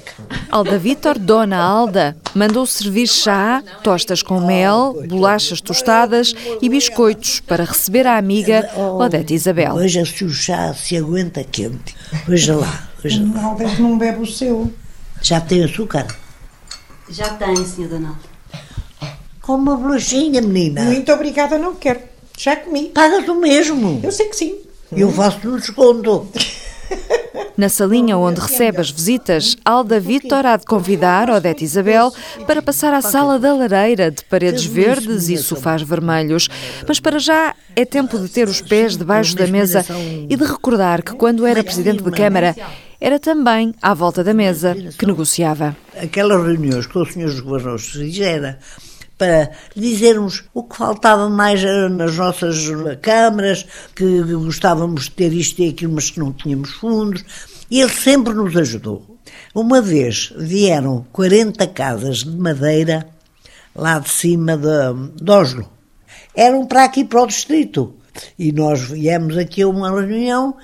Alda 0.52 0.78
Vítor, 0.78 1.18
Dona 1.18 1.58
Alda, 1.58 2.16
mandou 2.34 2.66
servir 2.66 3.08
chá, 3.08 3.64
tostas 3.84 4.22
com 4.22 4.40
mel, 4.40 4.96
bolachas 5.08 5.60
tostadas 5.62 6.34
e 6.62 6.70
biscoitos 6.70 7.40
para 7.40 7.64
receber 7.64 8.06
a 8.06 8.18
amiga 8.18 8.70
Odete 8.78 9.34
Isabel. 9.34 9.76
Veja 9.76 10.06
se 10.06 10.24
o 10.24 10.30
chá 10.30 10.74
se 10.74 10.96
aguenta 10.96 11.44
quente. 11.44 11.96
Veja 12.28 12.56
lá. 12.56 12.88
Veja 13.04 13.24
lá. 13.34 13.44
Alda 13.44 13.66
não 13.80 13.98
bebe 13.98 14.22
o 14.22 14.26
seu. 14.26 14.72
Já 15.22 15.42
tem 15.42 15.64
açúcar? 15.64 16.06
Já 17.10 17.30
tem, 17.30 17.56
senhor 17.66 17.90
Donaldo. 17.90 18.20
Com 19.42 19.56
uma 19.56 19.76
bolachinha, 19.76 20.42
menina. 20.42 20.84
Muito 20.84 21.12
obrigada, 21.12 21.58
não 21.58 21.74
quero. 21.76 22.17
Já 22.38 22.56
comi. 22.56 22.90
Pagas 22.90 23.28
o 23.28 23.36
mesmo. 23.36 24.00
Eu 24.04 24.12
sei 24.12 24.28
que 24.28 24.36
sim. 24.36 24.56
Eu 24.96 25.12
faço 25.12 25.46
no 25.48 25.60
desconto. 25.60 26.28
Na 27.58 27.68
salinha 27.68 28.16
onde 28.16 28.40
recebe 28.40 28.80
as 28.80 28.92
visitas, 28.92 29.58
Alda 29.66 30.00
Vítor 30.00 30.46
há 30.46 30.56
de 30.56 30.66
convidar 30.66 31.32
Odete 31.32 31.64
Isabel 31.64 32.14
para 32.46 32.62
passar 32.62 32.94
à 32.94 33.02
sala 33.02 33.40
da 33.40 33.54
lareira 33.56 34.12
de 34.12 34.24
paredes 34.26 34.66
verdes 34.66 35.28
e 35.28 35.38
sofás 35.38 35.82
vermelhos. 35.82 36.48
Mas 36.88 37.00
para 37.00 37.18
já 37.18 37.56
é 37.76 37.84
tempo 37.84 38.20
de 38.20 38.30
ter 38.30 38.48
os 38.48 38.62
pés 38.62 38.96
debaixo 38.96 39.36
da 39.36 39.48
mesa 39.48 39.84
e 40.30 40.36
de 40.36 40.44
recordar 40.44 41.02
que 41.02 41.16
quando 41.16 41.48
era 41.48 41.64
presidente 41.64 42.04
de 42.04 42.12
Câmara 42.12 42.56
era 43.02 43.20
também 43.20 43.74
à 43.82 43.96
volta 43.96 44.24
da 44.24 44.34
mesa 44.34 44.76
que 44.98 45.06
negociava. 45.08 45.76
Aquelas 46.00 46.46
reuniões 46.46 46.86
com 46.86 47.02
os 47.02 47.12
senhores 47.12 47.40
governadores 47.40 48.20
era 48.20 48.60
para 49.18 49.52
dizermos 49.76 50.44
o 50.54 50.64
que 50.64 50.78
faltava 50.78 51.30
mais 51.30 51.64
eh, 51.64 51.90
nas 51.90 52.16
nossas 52.16 52.68
câmaras, 53.02 53.66
que 53.96 54.22
gostávamos 54.22 55.06
de 55.06 55.12
ter 55.12 55.34
isto 55.34 55.62
e 55.62 55.70
aquilo, 55.70 55.94
mas 55.94 56.10
que 56.10 56.20
não 56.20 56.32
tínhamos 56.32 56.72
fundos. 56.72 57.24
E 57.70 57.82
ele 57.82 57.92
sempre 57.92 58.34
nos 58.34 58.56
ajudou. 58.56 59.18
Uma 59.54 59.82
vez 59.82 60.34
vieram 60.38 61.06
40 61.12 61.66
casas 61.68 62.20
de 62.20 62.38
madeira 62.38 63.08
lá 63.76 64.00
de 64.00 64.10
cima 64.10 64.58
de, 64.58 65.24
de 65.24 65.32
Oslo. 65.32 65.70
Eram 66.34 66.66
para 66.66 66.84
aqui, 66.84 67.04
para 67.04 67.24
o 67.24 67.28
distrito. 67.28 67.96
E 68.38 68.52
nós 68.52 68.82
viemos 68.82 69.38
aqui 69.38 69.62
a 69.62 69.68
uma 69.68 69.90
reunião 69.90 70.56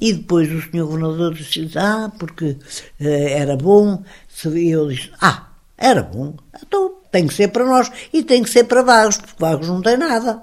e 0.00 0.12
depois 0.12 0.50
o 0.52 0.70
senhor 0.70 0.86
governador 0.86 1.34
disse, 1.34 1.70
ah, 1.76 2.10
porque 2.18 2.56
eh, 3.00 3.32
era 3.38 3.56
bom. 3.56 4.02
E 4.46 4.70
eu 4.70 4.88
disse, 4.88 5.10
ah, 5.20 5.48
era 5.76 6.02
bom. 6.02 6.34
Então 6.62 6.97
tem 7.10 7.26
que 7.26 7.34
ser 7.34 7.48
para 7.48 7.64
nós 7.64 7.90
e 8.12 8.22
tem 8.22 8.42
que 8.42 8.50
ser 8.50 8.64
para 8.64 8.82
Vagos, 8.82 9.18
porque 9.18 9.34
Vagos 9.38 9.68
não 9.68 9.80
tem 9.80 9.96
nada. 9.96 10.42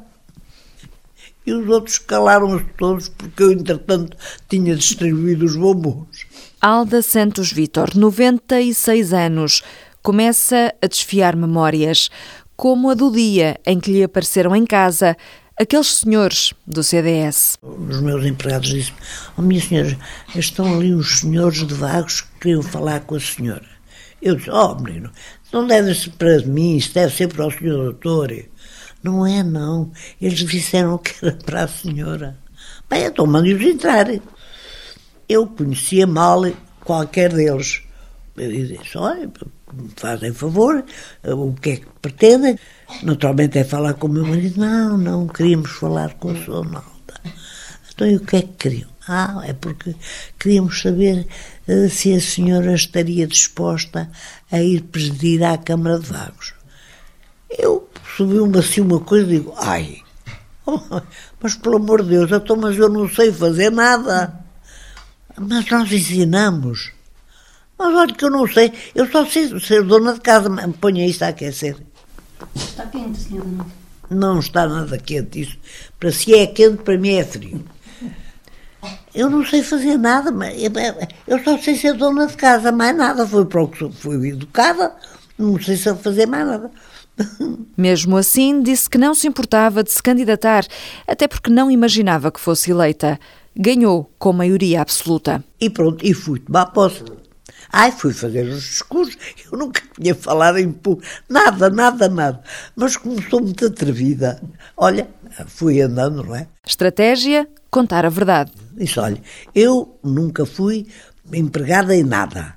E 1.45 1.53
os 1.53 1.67
outros 1.69 2.00
calaram-se 2.00 2.65
todos 2.77 3.10
porque 3.10 3.43
eu, 3.43 3.51
entretanto, 3.51 4.17
tinha 4.50 4.75
distribuído 4.75 5.45
os 5.45 5.55
bombons. 5.55 6.25
Alda 6.60 7.01
Santos 7.03 7.51
Vitor, 7.51 7.95
96 7.95 9.13
anos, 9.13 9.62
começa 10.01 10.74
a 10.81 10.88
desfiar 10.88 11.36
memórias, 11.36 12.10
como 12.55 12.89
a 12.89 12.95
do 12.95 13.12
dia 13.12 13.60
em 13.65 13.79
que 13.79 13.91
lhe 13.91 14.03
apareceram 14.03 14.55
em 14.55 14.65
casa 14.65 15.15
aqueles 15.60 15.88
senhores 15.88 16.53
do 16.65 16.84
CDS. 16.84 17.57
Os 17.62 18.01
meus 18.01 18.25
empregados 18.25 18.69
disseram: 18.69 18.98
Oh, 19.38 19.41
minha 19.41 19.62
senhora, 19.62 19.98
estão 20.36 20.75
ali 20.75 20.93
uns 20.93 21.19
senhores 21.19 21.65
de 21.65 21.74
vagos 21.74 22.22
que 22.22 22.39
queriam 22.39 22.63
falar 22.63 23.01
com 23.01 23.15
a 23.15 23.19
senhora. 23.19 23.67
Eu 24.22 24.36
disse: 24.36 24.50
Oh, 24.50 24.75
menino, 24.75 25.12
não 25.55 25.65
deve 25.65 25.95
ser 25.95 26.09
para 26.12 26.38
mim, 26.41 26.75
isso 26.75 26.93
deve 26.93 27.15
ser 27.15 27.29
para 27.29 27.47
o 27.47 27.51
senhor 27.51 27.77
doutor. 27.77 28.29
Não 29.01 29.25
é, 29.25 29.41
não. 29.41 29.89
Eles 30.21 30.39
disseram 30.39 30.97
que 30.97 31.13
era 31.25 31.33
para 31.38 31.63
a 31.63 31.67
senhora. 31.67 32.38
Bem, 32.89 33.05
então 33.05 33.25
mande-os 33.25 33.62
entrar. 33.62 34.07
Eu 35.29 35.47
conhecia 35.47 36.05
mal 36.05 36.41
qualquer 36.83 37.31
deles. 37.31 37.81
Eu 38.35 38.51
disse, 38.51 38.97
olha, 38.97 39.31
fazem 39.95 40.33
favor, 40.33 40.83
o 41.24 41.53
que 41.53 41.69
é 41.69 41.75
que 41.77 41.88
pretendem? 42.01 42.59
Naturalmente 43.01 43.57
é 43.57 43.63
falar 43.63 43.93
com 43.93 44.07
o 44.07 44.12
meu 44.12 44.25
marido. 44.25 44.59
Não, 44.59 44.97
não, 44.97 45.25
queríamos 45.25 45.71
falar 45.71 46.15
com 46.15 46.31
a 46.31 46.35
sua 46.43 46.65
Nalda. 46.65 46.85
Então, 47.93 48.05
e 48.09 48.17
o 48.17 48.19
que 48.19 48.35
é 48.35 48.41
que 48.41 48.53
queriam? 48.57 48.94
Ah, 49.07 49.41
é 49.45 49.53
porque 49.53 49.95
queríamos 50.39 50.81
saber 50.81 51.27
uh, 51.67 51.89
se 51.89 52.13
a 52.13 52.19
senhora 52.19 52.74
estaria 52.74 53.27
disposta 53.27 54.09
a 54.51 54.62
ir 54.62 54.81
presidir 54.81 55.43
à 55.43 55.57
Câmara 55.57 56.00
de 56.00 56.07
Vagos. 56.07 56.53
Eu 57.50 57.88
subiu-me 58.17 58.57
assim 58.57 58.81
uma 58.81 59.00
coisa 59.00 59.27
e 59.27 59.39
digo, 59.39 59.53
ai, 59.57 60.01
mas 61.39 61.55
pelo 61.55 61.77
amor 61.77 62.01
de 62.01 62.09
Deus, 62.09 62.31
então, 62.31 62.55
mas 62.55 62.77
eu 62.77 62.89
não 62.89 63.07
sei 63.07 63.31
fazer 63.31 63.71
nada. 63.71 64.43
Mas 65.38 65.69
nós 65.69 65.91
ensinamos. 65.91 66.91
Mas 67.77 67.93
olha 67.93 68.13
que 68.13 68.25
eu 68.25 68.31
não 68.31 68.47
sei, 68.47 68.74
eu 68.95 69.09
só 69.12 69.25
sei 69.25 69.59
ser 69.59 69.83
dona 69.83 70.13
de 70.13 70.21
casa, 70.21 70.50
ponha 70.79 71.05
isto 71.05 71.24
a 71.24 71.27
aquecer. 71.27 71.77
Está 72.55 72.85
quente, 72.88 73.19
senhora. 73.19 73.65
Não 74.09 74.39
está 74.39 74.67
nada 74.67 74.97
quente. 74.97 75.41
Isso, 75.41 75.57
para 76.00 76.12
si 76.12 76.33
é 76.33 76.47
quente, 76.47 76.83
para 76.83 76.97
mim 76.97 77.15
é 77.15 77.24
frio. 77.24 77.63
Eu 79.15 79.29
não 79.29 79.45
sei 79.45 79.63
fazer 79.63 79.98
nada, 79.98 80.29
mas 80.29 80.55
eu 81.25 81.41
só 81.41 81.57
sei 81.57 81.75
ser 81.75 81.93
dona 81.93 82.27
de 82.27 82.36
casa, 82.36 82.69
mais 82.72 82.95
nada. 82.95 83.25
Foi 83.25 83.45
para 83.45 83.63
o 83.63 83.67
que 83.69 83.89
fui 83.93 84.29
educada, 84.29 84.93
não 85.38 85.60
sei 85.60 85.77
se 85.77 85.95
fazer 85.95 86.25
mais 86.25 86.45
nada. 86.45 86.72
Mesmo 87.77 88.17
assim, 88.17 88.62
disse 88.62 88.89
que 88.89 88.98
não 88.98 89.13
se 89.13 89.25
importava 89.25 89.81
de 89.81 89.91
se 89.91 90.03
candidatar, 90.03 90.65
até 91.07 91.29
porque 91.29 91.50
não 91.50 91.72
imaginava 91.72 92.29
que 92.29 92.41
fosse 92.41 92.72
eleita. 92.72 93.17
Ganhou 93.55 94.12
com 94.19 94.34
maioria 94.34 94.81
absoluta. 94.81 95.41
E 95.62 95.69
pronto, 95.69 96.05
e 96.05 96.13
fui 96.13 96.39
tomar 96.39 96.65
posse. 96.67 97.05
Ai, 97.72 97.91
fui 97.91 98.13
fazer 98.13 98.45
os 98.48 98.63
discursos, 98.63 99.17
eu 99.51 99.57
nunca 99.57 99.81
tinha 100.00 100.15
falado 100.15 100.57
em 100.57 100.72
público, 100.72 101.07
nada, 101.29 101.69
nada, 101.69 102.07
nada. 102.10 102.41
Mas 102.75 102.98
como 102.98 103.22
sou 103.29 103.41
muito 103.41 103.65
atrevida, 103.65 104.41
olha, 104.77 105.07
fui 105.48 105.81
andando, 105.81 106.24
não 106.24 106.36
é? 106.36 106.48
Estratégia: 106.65 107.48
contar 107.69 108.05
a 108.05 108.10
verdade. 108.10 108.51
Disse, 108.74 109.00
olha, 109.00 109.22
eu 109.53 109.98
nunca 110.03 110.45
fui 110.45 110.88
empregada 111.34 111.95
em 111.95 112.03
nada. 112.03 112.55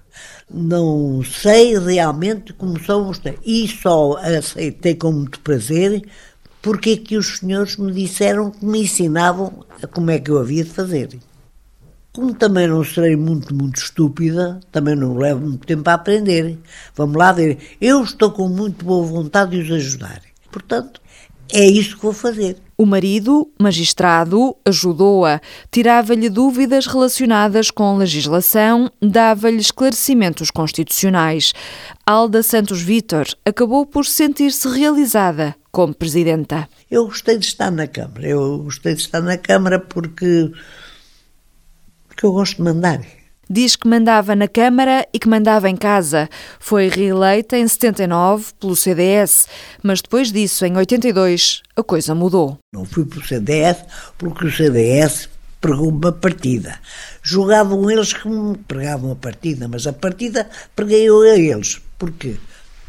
Não 0.50 1.22
sei 1.22 1.78
realmente 1.78 2.52
como 2.54 2.82
são 2.82 3.10
os... 3.10 3.20
E 3.44 3.68
só 3.68 4.16
aceitei 4.16 4.94
com 4.94 5.12
muito 5.12 5.40
prazer 5.40 6.02
porque 6.62 6.90
é 6.90 6.96
que 6.96 7.16
os 7.16 7.38
senhores 7.38 7.76
me 7.76 7.92
disseram 7.92 8.50
que 8.50 8.64
me 8.64 8.80
ensinavam 8.82 9.64
como 9.92 10.10
é 10.10 10.18
que 10.18 10.30
eu 10.30 10.38
havia 10.38 10.64
de 10.64 10.70
fazer. 10.70 11.18
Como 12.18 12.34
também 12.34 12.66
não 12.66 12.82
serei 12.82 13.14
muito, 13.14 13.54
muito 13.54 13.76
estúpida, 13.76 14.58
também 14.72 14.96
não 14.96 15.16
levo 15.16 15.46
muito 15.46 15.64
tempo 15.64 15.88
a 15.88 15.94
aprender. 15.94 16.58
Vamos 16.96 17.16
lá 17.16 17.30
ver. 17.30 17.58
Eu 17.80 18.02
estou 18.02 18.32
com 18.32 18.48
muito 18.48 18.84
boa 18.84 19.06
vontade 19.06 19.52
de 19.52 19.70
os 19.70 19.70
ajudar. 19.70 20.20
Portanto, 20.50 21.00
é 21.48 21.64
isso 21.64 21.94
que 21.94 22.02
vou 22.02 22.12
fazer. 22.12 22.56
O 22.76 22.84
marido, 22.84 23.48
magistrado, 23.56 24.56
ajudou-a, 24.64 25.40
tirava-lhe 25.70 26.28
dúvidas 26.28 26.86
relacionadas 26.86 27.70
com 27.70 27.96
legislação, 27.96 28.90
dava-lhe 29.00 29.60
esclarecimentos 29.60 30.50
constitucionais. 30.50 31.52
Alda 32.04 32.42
Santos 32.42 32.82
Vítor 32.82 33.26
acabou 33.46 33.86
por 33.86 34.04
sentir-se 34.04 34.68
realizada 34.68 35.54
como 35.70 35.94
presidenta. 35.94 36.68
Eu 36.90 37.06
gostei 37.06 37.38
de 37.38 37.46
estar 37.46 37.70
na 37.70 37.86
Câmara. 37.86 38.26
Eu 38.26 38.58
gostei 38.64 38.94
de 38.94 39.02
estar 39.02 39.20
na 39.20 39.36
Câmara 39.36 39.78
porque, 39.78 40.50
porque 42.18 42.26
eu 42.26 42.32
gosto 42.32 42.56
de 42.56 42.62
mandar. 42.62 43.00
Diz 43.48 43.76
que 43.76 43.86
mandava 43.86 44.34
na 44.34 44.48
Câmara 44.48 45.06
e 45.14 45.20
que 45.20 45.28
mandava 45.28 45.70
em 45.70 45.76
casa. 45.76 46.28
Foi 46.58 46.88
reeleita 46.88 47.56
em 47.56 47.66
79 47.66 48.54
pelo 48.58 48.74
CDS, 48.74 49.46
mas 49.84 50.02
depois 50.02 50.32
disso, 50.32 50.66
em 50.66 50.76
82, 50.76 51.62
a 51.76 51.82
coisa 51.82 52.16
mudou. 52.16 52.58
Não 52.74 52.84
fui 52.84 53.06
pelo 53.06 53.24
CDS 53.24 53.84
porque 54.18 54.46
o 54.46 54.50
CDS 54.50 55.28
pregou 55.60 55.90
uma 55.90 56.10
partida. 56.10 56.80
Jogavam 57.22 57.88
eles 57.88 58.12
que 58.12 58.28
me 58.28 58.58
pregavam 58.58 59.12
a 59.12 59.16
partida, 59.16 59.68
mas 59.68 59.86
a 59.86 59.92
partida 59.92 60.50
preguei 60.74 61.08
eu 61.08 61.20
a 61.20 61.38
eles. 61.38 61.80
Porquê? 61.96 62.36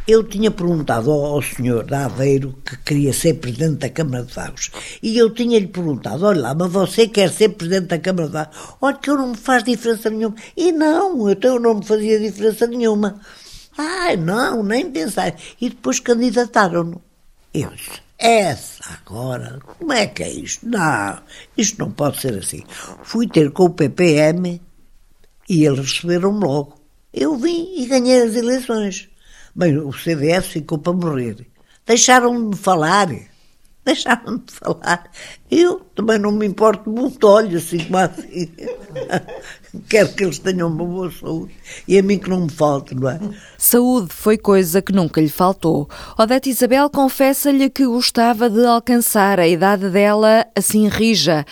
Eu 0.09 0.23
tinha 0.23 0.49
perguntado 0.49 1.11
ao, 1.11 1.39
senhor 1.39 1.83
da 1.83 2.05
Aveiro 2.05 2.55
que 2.65 2.75
queria 2.77 3.13
ser 3.13 3.35
presidente 3.35 3.75
da 3.75 3.89
Câmara 3.91 4.23
de 4.23 4.33
Vagos. 4.33 4.71
E 5.03 5.15
eu 5.15 5.31
tinha-lhe 5.31 5.67
perguntado: 5.67 6.25
olha 6.25 6.41
lá, 6.41 6.55
mas 6.55 6.71
você 6.71 7.07
quer 7.07 7.29
ser 7.29 7.49
presidente 7.49 7.89
da 7.89 7.99
Câmara 7.99 8.25
de 8.25 8.33
Vagos? 8.33 8.57
Olha, 8.81 8.97
que 8.97 9.07
eu 9.07 9.15
não 9.15 9.27
me 9.27 9.37
faz 9.37 9.63
diferença 9.63 10.09
nenhuma. 10.09 10.35
E 10.57 10.71
não, 10.71 11.29
então 11.29 11.53
eu 11.53 11.59
não 11.59 11.75
me 11.75 11.85
fazia 11.85 12.19
diferença 12.19 12.65
nenhuma. 12.65 13.21
Ai, 13.77 14.17
não, 14.17 14.63
nem 14.63 14.89
pensar. 14.89 15.35
E 15.61 15.69
depois 15.69 15.99
candidataram-no. 15.99 16.99
Eu 17.53 17.69
disse: 17.69 18.01
essa 18.17 18.83
agora, 18.91 19.59
como 19.63 19.93
é 19.93 20.07
que 20.07 20.23
é 20.23 20.31
isto? 20.31 20.67
Não, 20.67 21.19
isto 21.55 21.77
não 21.77 21.91
pode 21.91 22.19
ser 22.19 22.33
assim. 22.33 22.63
Fui 23.03 23.27
ter 23.27 23.51
com 23.51 23.65
o 23.65 23.69
PPM 23.69 24.59
e 25.47 25.65
eles 25.67 25.79
receberam-me 25.79 26.43
logo. 26.43 26.79
Eu 27.13 27.37
vim 27.37 27.75
e 27.77 27.85
ganhei 27.85 28.23
as 28.23 28.33
eleições. 28.33 29.07
Bem, 29.55 29.77
o 29.77 29.91
CDS 29.91 30.47
ficou 30.47 30.77
para 30.77 30.93
morrer. 30.93 31.47
Deixaram-me 31.85 32.51
de 32.51 32.57
falar. 32.57 33.07
Deixaram-me 33.83 34.39
de 34.39 34.53
falar. 34.53 35.11
Eu 35.51 35.81
também 35.95 36.19
não 36.19 36.31
me 36.31 36.45
importo 36.45 36.89
muito, 36.89 37.27
olho 37.27 37.57
assim 37.57 37.79
como 37.79 37.97
assim. 37.99 38.49
Quero 39.87 40.09
que 40.09 40.23
eles 40.23 40.39
tenham 40.39 40.67
uma 40.67 40.85
boa 40.85 41.11
saúde. 41.11 41.53
E 41.87 41.97
a 41.97 42.03
mim 42.03 42.19
que 42.19 42.29
não 42.29 42.41
me 42.41 42.49
falte, 42.49 42.93
não 42.93 43.09
é? 43.09 43.19
Saúde 43.57 44.09
foi 44.13 44.37
coisa 44.37 44.81
que 44.81 44.93
nunca 44.93 45.19
lhe 45.19 45.29
faltou. 45.29 45.89
Odete 46.17 46.49
Isabel 46.49 46.89
confessa-lhe 46.89 47.69
que 47.69 47.85
gostava 47.85 48.49
de 48.49 48.63
alcançar 48.65 49.39
a 49.39 49.47
idade 49.47 49.89
dela 49.89 50.45
assim 50.55 50.87
rija 50.87 51.45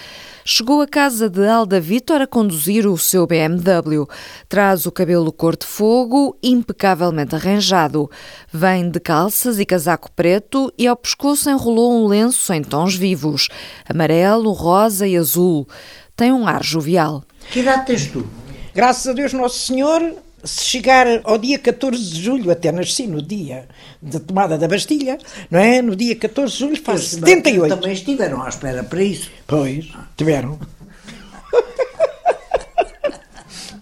chegou 0.50 0.82
à 0.82 0.88
casa 0.88 1.30
de 1.30 1.46
Alda 1.46 1.78
Vitor 1.78 2.22
a 2.22 2.26
conduzir 2.26 2.88
o 2.88 2.98
seu 2.98 3.28
BMW. 3.28 4.08
Traz 4.48 4.86
o 4.86 4.92
cabelo 4.94 5.30
cor 5.30 5.58
de 5.58 5.66
fogo, 5.66 6.38
impecavelmente 6.42 7.36
arranjado. 7.36 8.10
Vem 8.50 8.90
de 8.90 8.98
calças 8.98 9.60
e 9.60 9.66
casaco 9.66 10.10
preto 10.14 10.72
e 10.78 10.88
ao 10.88 10.96
pescoço 10.96 11.50
enrolou 11.50 12.02
um 12.02 12.08
lenço 12.08 12.54
em 12.54 12.64
tons 12.64 12.96
vivos, 12.96 13.50
amarelo, 13.90 14.52
rosa 14.52 15.08
e 15.08 15.18
azul. 15.18 15.68
Tem 16.16 16.32
um 16.32 16.48
ar 16.48 16.64
jovial. 16.64 17.24
Que 17.52 17.60
idade 17.60 17.86
tens 17.86 18.08
tu? 18.08 18.28
Graças 18.74 19.08
a 19.08 19.14
Deus 19.14 19.34
Nosso 19.34 19.60
Senhor, 19.60 20.16
se 20.44 20.66
chegar 20.66 21.08
ao 21.24 21.38
dia 21.38 21.58
14 21.58 21.98
de 21.98 22.22
julho, 22.22 22.52
até 22.52 22.72
nasci 22.72 23.08
no 23.08 23.22
dia 23.22 23.68
da 24.02 24.20
tomada 24.20 24.58
da 24.58 24.68
Bastilha, 24.68 25.18
não 25.50 25.60
é? 25.60 25.82
No 25.82 25.96
dia 25.96 26.16
14 26.16 26.54
de 26.54 26.60
julho 26.60 26.82
faz 26.82 27.04
78. 27.06 27.76
Também 27.76 27.94
estiveram 27.94 28.42
à 28.42 28.50
espera 28.50 28.84
para 28.84 29.04
isso. 29.04 29.32
Pois, 29.46 29.90
tiveram. 30.16 30.60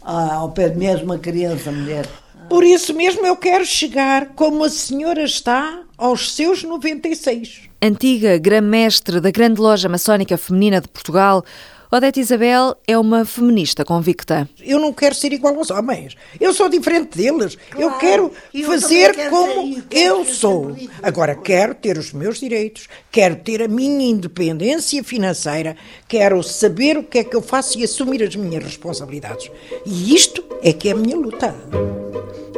Ah, 0.08 0.36
ao 0.36 0.52
pé 0.52 0.70
de 0.70 0.78
mim 0.78 0.86
és 0.86 1.02
uma 1.02 1.18
criança, 1.18 1.72
mulher. 1.72 2.08
Por 2.48 2.64
isso 2.64 2.94
mesmo 2.94 3.26
eu 3.26 3.36
quero 3.36 3.66
chegar 3.66 4.28
como 4.36 4.64
a 4.64 4.70
senhora 4.70 5.24
está 5.24 5.82
aos 5.98 6.36
seus 6.36 6.62
96. 6.62 7.62
Antiga 7.86 8.40
grã-mestre 8.40 9.22
da 9.22 9.30
grande 9.30 9.62
loja 9.62 9.88
maçónica 9.88 10.36
feminina 10.40 10.82
de 10.82 10.88
Portugal, 10.88 11.46
Odete 11.92 12.20
Isabel 12.20 12.76
é 12.88 12.98
uma 12.98 13.24
feminista 13.26 13.86
convicta. 13.86 14.50
Eu 14.60 14.80
não 14.80 14.92
quero 14.92 15.14
ser 15.14 15.32
igual 15.32 15.56
aos 15.56 15.70
homens. 15.70 16.16
Eu 16.42 16.52
sou 16.52 16.68
diferente 16.68 17.16
deles. 17.16 17.56
Claro, 17.70 17.86
eu 17.86 17.92
quero 18.00 18.32
eu 18.52 18.66
fazer 18.66 19.14
quero 19.14 19.30
como 19.30 19.84
eu 19.92 20.26
ser 20.26 20.34
sou. 20.34 20.76
Agora, 21.04 21.36
quero 21.36 21.76
ter 21.76 21.96
os 22.00 22.12
meus 22.12 22.40
direitos, 22.40 22.88
quero 23.12 23.36
ter 23.36 23.62
a 23.62 23.68
minha 23.68 24.10
independência 24.10 25.04
financeira, 25.04 25.78
quero 26.08 26.42
saber 26.42 26.98
o 26.98 27.04
que 27.04 27.20
é 27.20 27.24
que 27.24 27.36
eu 27.36 27.42
faço 27.44 27.78
e 27.78 27.84
assumir 27.84 28.24
as 28.24 28.36
minhas 28.36 28.64
responsabilidades. 28.64 29.52
E 29.86 30.16
isto 30.16 30.44
é 30.64 30.74
que 30.74 30.90
é 30.90 30.94
a 30.94 30.96
minha 30.96 31.16
luta. 31.16 31.54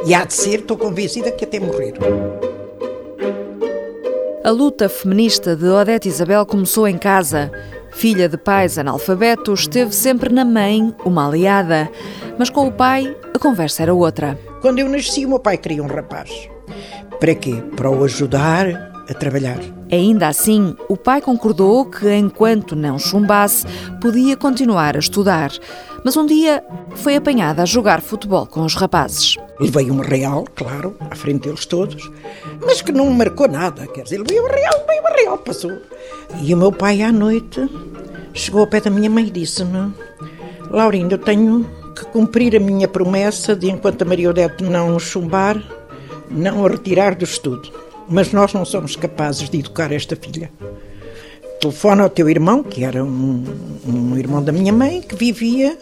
E 0.06 0.14
há 0.14 0.24
de 0.24 0.32
ser, 0.32 0.60
estou 0.60 0.78
convencida 0.78 1.30
que 1.30 1.44
até 1.44 1.60
morrer. 1.60 1.92
A 4.44 4.50
luta 4.50 4.88
feminista 4.88 5.56
de 5.56 5.66
Odete 5.66 6.08
Isabel 6.08 6.46
começou 6.46 6.86
em 6.86 6.96
casa. 6.96 7.50
Filha 7.90 8.28
de 8.28 8.36
pais 8.36 8.78
analfabetos, 8.78 9.66
teve 9.66 9.92
sempre 9.92 10.32
na 10.32 10.44
mãe 10.44 10.94
uma 11.04 11.26
aliada. 11.26 11.90
Mas 12.38 12.48
com 12.48 12.68
o 12.68 12.72
pai, 12.72 13.16
a 13.34 13.38
conversa 13.38 13.82
era 13.82 13.92
outra. 13.92 14.38
Quando 14.60 14.78
eu 14.78 14.88
nasci, 14.88 15.26
o 15.26 15.28
meu 15.28 15.40
pai 15.40 15.58
queria 15.58 15.82
um 15.82 15.88
rapaz. 15.88 16.48
Para 17.18 17.34
quê? 17.34 17.62
Para 17.74 17.90
o 17.90 18.04
ajudar 18.04 18.87
a 19.08 19.14
trabalhar. 19.14 19.58
Ainda 19.90 20.28
assim, 20.28 20.76
o 20.88 20.96
pai 20.96 21.20
concordou 21.20 21.86
que, 21.86 22.14
enquanto 22.14 22.76
não 22.76 22.98
chumbasse, 22.98 23.66
podia 24.00 24.36
continuar 24.36 24.96
a 24.96 24.98
estudar. 24.98 25.50
Mas 26.04 26.16
um 26.16 26.26
dia 26.26 26.62
foi 26.96 27.16
apanhada 27.16 27.62
a 27.62 27.66
jogar 27.66 28.02
futebol 28.02 28.46
com 28.46 28.64
os 28.64 28.74
rapazes. 28.74 29.36
Levei 29.58 29.90
um 29.90 30.00
real, 30.00 30.44
claro, 30.54 30.94
à 31.10 31.14
frente 31.16 31.48
deles 31.48 31.66
todos, 31.66 32.10
mas 32.64 32.82
que 32.82 32.92
não 32.92 33.10
marcou 33.10 33.48
nada. 33.48 33.86
Quer 33.86 34.02
dizer, 34.02 34.18
levei 34.18 34.40
um 34.40 34.46
real, 34.46 34.84
levei 34.86 35.00
um 35.00 35.14
real, 35.16 35.38
passou. 35.38 35.72
E 36.42 36.54
o 36.54 36.56
meu 36.56 36.70
pai, 36.70 37.02
à 37.02 37.10
noite, 37.10 37.68
chegou 38.34 38.60
ao 38.60 38.66
pé 38.66 38.80
da 38.80 38.90
minha 38.90 39.10
mãe 39.10 39.26
e 39.26 39.30
disse-me: 39.30 39.92
Laurinda, 40.70 41.14
eu 41.14 41.18
tenho 41.18 41.68
que 41.96 42.04
cumprir 42.06 42.54
a 42.54 42.60
minha 42.60 42.86
promessa 42.86 43.56
de, 43.56 43.68
enquanto 43.68 44.02
a 44.02 44.04
Maria 44.04 44.30
Odete 44.30 44.62
não 44.62 44.98
chumbar, 44.98 45.60
não 46.30 46.64
a 46.64 46.68
retirar 46.68 47.16
do 47.16 47.24
estudo. 47.24 47.87
Mas 48.08 48.32
nós 48.32 48.52
não 48.52 48.64
somos 48.64 48.96
capazes 48.96 49.48
de 49.48 49.58
educar 49.58 49.92
esta 49.92 50.16
filha. 50.16 50.50
Telefona 51.60 52.04
ao 52.04 52.10
teu 52.10 52.28
irmão, 52.28 52.62
que 52.62 52.84
era 52.84 53.04
um, 53.04 53.44
um 53.86 54.16
irmão 54.16 54.42
da 54.42 54.52
minha 54.52 54.72
mãe, 54.72 55.02
que 55.02 55.14
vivia 55.14 55.76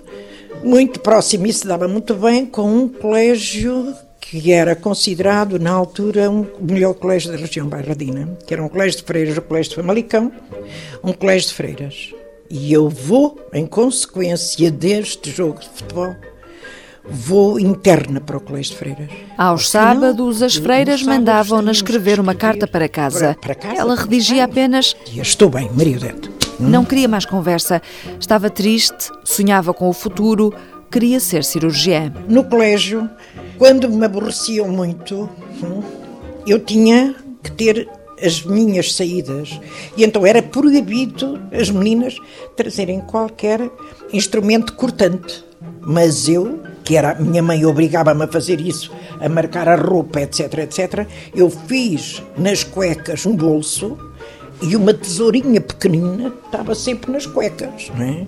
muito 0.65 1.01
próximo 1.01 1.47
e 1.47 1.53
se 1.53 1.67
dava 1.67 1.87
muito 1.87 2.15
bem 2.15 2.47
com 2.47 2.69
um 2.73 2.89
colégio 2.89 3.95
que 4.21 4.51
era 4.51 4.75
considerado, 4.75 5.59
na 5.59 5.71
altura, 5.71 6.29
um, 6.29 6.45
o 6.59 6.65
melhor 6.65 6.95
colégio 6.95 7.31
da 7.31 7.39
região 7.39 7.69
bairradina, 7.69 8.37
que 8.45 8.53
era 8.53 8.63
um 8.63 8.69
colégio 8.69 8.99
de 8.99 9.05
freiras, 9.05 9.37
o 9.37 9.43
colégio 9.43 9.71
de 9.71 9.77
Famalicão, 9.77 10.33
um 11.05 11.13
colégio 11.13 11.49
de 11.49 11.55
freiras. 11.55 12.13
E 12.51 12.73
eu 12.73 12.89
vou, 12.89 13.41
em 13.53 13.67
consequência 13.67 14.69
deste 14.69 15.31
jogo 15.31 15.61
de 15.61 15.69
futebol, 15.69 16.15
vou 17.09 17.59
interna 17.59 18.21
para 18.21 18.37
o 18.37 18.41
colégio 18.41 18.73
de 18.73 18.79
freiras. 18.79 19.09
Aos 19.37 19.71
sábados, 19.71 20.43
as 20.43 20.57
freiras 20.57 21.03
mandavam-na 21.03 21.71
escrever 21.71 22.21
uma 22.21 22.35
carta 22.35 22.67
para 22.67 22.89
casa. 22.89 23.37
Ela 23.77 23.95
redigia 23.95 24.45
apenas 24.45 24.97
estou 25.15 25.49
bem, 25.49 25.71
Maria 25.73 25.97
Odete. 25.97 26.31
Não 26.59 26.85
queria 26.85 27.09
mais 27.09 27.27
conversa. 27.27 27.83
Estava 28.19 28.49
triste, 28.49 29.11
sonhava 29.25 29.75
com 29.75 29.89
o 29.89 29.93
futuro, 29.93 30.53
queria 30.91 31.21
ser 31.21 31.45
cirurgiã. 31.45 32.13
No 32.29 32.45
colégio, 32.45 33.09
quando 33.59 33.89
me 33.89 34.05
aborreciam 34.05 34.69
muito, 34.69 35.29
hum, 35.63 35.83
eu 36.47 36.59
tinha 36.59 37.15
que 37.43 37.53
ter 37.53 37.89
as 38.23 38.43
minhas 38.43 38.95
saídas. 38.95 39.61
E 39.97 40.05
então 40.05 40.27
era 40.27 40.43
proibido 40.43 41.41
as 41.53 41.71
meninas 41.71 42.17
trazerem 42.57 43.01
qualquer 43.01 43.71
instrumento 44.13 44.75
cortante. 44.75 45.45
Mas 45.81 46.29
eu, 46.29 46.61
que 46.85 46.97
era, 46.97 47.15
minha 47.15 47.43
mãe 47.43 47.65
obrigava-me 47.65 48.25
a 48.25 48.29
fazer 48.29 48.61
isso, 48.61 48.93
a 49.21 49.29
marcar 49.29 49.69
a 49.69 49.77
roupa, 49.77 50.21
etc, 50.21 50.59
etc, 50.59 51.07
eu 51.35 51.49
fiz 51.51 52.23
nas 52.37 52.65
cuecas 52.65 53.27
um 53.27 53.35
bolso 53.37 53.97
e 54.63 54.75
uma 54.75 54.95
tesourinha 54.95 55.61
pequenina 55.61 56.33
estava 56.45 56.75
sempre 56.75 57.13
nas 57.13 57.27
cuecas, 57.27 57.91
não 57.95 58.05
é? 58.05 58.27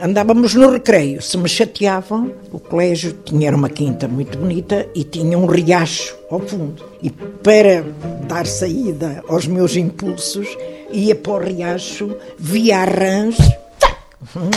Andávamos 0.00 0.54
no 0.54 0.70
recreio, 0.70 1.22
se 1.22 1.38
me 1.38 1.48
chateavam, 1.48 2.32
o 2.52 2.58
colégio 2.58 3.12
tinha 3.24 3.54
uma 3.54 3.68
quinta 3.68 4.08
muito 4.08 4.36
bonita 4.36 4.88
e 4.92 5.04
tinha 5.04 5.38
um 5.38 5.46
riacho 5.46 6.16
ao 6.28 6.40
fundo. 6.40 6.84
E 7.00 7.10
para 7.10 7.84
dar 8.26 8.44
saída 8.44 9.22
aos 9.28 9.46
meus 9.46 9.76
impulsos, 9.76 10.48
ia 10.90 11.14
para 11.14 11.32
o 11.32 11.38
riacho, 11.38 12.16
via 12.36 12.84
rãs, 12.84 13.36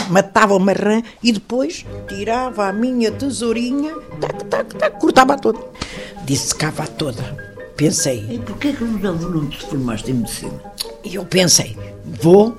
matava 0.08 0.54
uma 0.54 0.72
rã 0.72 1.02
e 1.22 1.32
depois 1.32 1.84
tirava 2.08 2.66
a 2.66 2.72
minha 2.72 3.10
tesourinha, 3.12 3.94
tac, 4.20 4.44
tac, 4.44 4.74
tac, 4.74 5.00
cortava 5.00 5.36
toda. 5.36 5.60
Dissecava 6.24 6.86
toda. 6.86 7.22
Pensei. 7.76 8.26
E 8.30 8.38
porquê 8.38 8.72
que 8.72 8.84
não, 8.84 9.14
não 9.14 9.48
te 9.48 9.60
formaste 9.66 10.10
em 10.10 10.14
medicina? 10.14 10.60
E 11.04 11.14
eu 11.14 11.24
pensei, 11.24 11.76
vou 12.20 12.52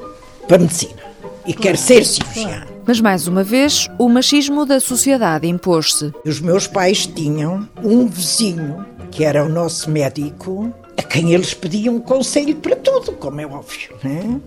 para 0.47 0.57
a 0.57 0.59
medicina 0.59 1.09
e 1.45 1.53
quero 1.53 1.77
ser 1.77 2.05
cirurgião. 2.05 2.67
Mas 2.85 2.99
mais 3.01 3.27
uma 3.27 3.43
vez, 3.43 3.87
o 3.99 4.09
machismo 4.09 4.65
da 4.65 4.79
sociedade 4.79 5.47
impôs-se. 5.47 6.11
Os 6.25 6.39
meus 6.39 6.67
pais 6.67 7.05
tinham 7.05 7.67
um 7.83 8.07
vizinho 8.07 8.85
que 9.11 9.23
era 9.23 9.43
o 9.43 9.49
nosso 9.49 9.89
médico, 9.89 10.73
a 10.97 11.03
quem 11.03 11.33
eles 11.33 11.53
pediam 11.53 11.99
conselho 11.99 12.55
para 12.55 12.75
tudo, 12.75 13.13
como 13.13 13.41
é 13.41 13.45
óbvio, 13.45 13.95
né? 14.03 14.39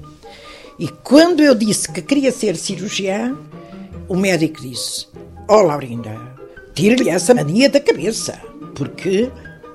E 0.78 0.88
quando 0.88 1.42
eu 1.42 1.54
disse 1.54 1.90
que 1.90 2.02
queria 2.02 2.32
ser 2.32 2.56
cirurgiã, 2.56 3.36
o 4.08 4.16
médico 4.16 4.60
disse: 4.60 5.06
Ó 5.48 5.58
oh, 5.58 5.62
Laurinda, 5.62 6.18
tire-lhe 6.74 7.10
essa 7.10 7.34
mania 7.34 7.68
da 7.68 7.80
cabeça, 7.80 8.40
porque 8.74 9.30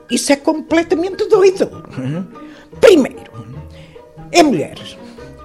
isso 0.09 0.31
é 0.31 0.35
completamente 0.35 1.27
doido. 1.27 1.69
Primeiro, 2.81 3.31
é 4.31 4.43
mulher. 4.43 4.77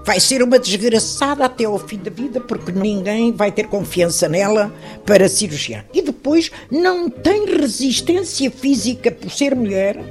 Vai 0.04 0.18
ser 0.18 0.42
uma 0.42 0.58
desgraçada 0.58 1.44
até 1.44 1.64
ao 1.64 1.78
fim 1.78 1.96
da 1.96 2.10
vida, 2.10 2.40
porque 2.40 2.72
ninguém 2.72 3.30
vai 3.30 3.52
ter 3.52 3.68
confiança 3.68 4.28
nela 4.28 4.72
para 5.06 5.28
cirurgiã. 5.28 5.84
E 5.94 6.02
depois, 6.02 6.50
não 6.68 7.08
tem 7.08 7.46
resistência 7.46 8.50
física 8.50 9.12
por 9.12 9.30
ser 9.30 9.54
mulher 9.54 10.02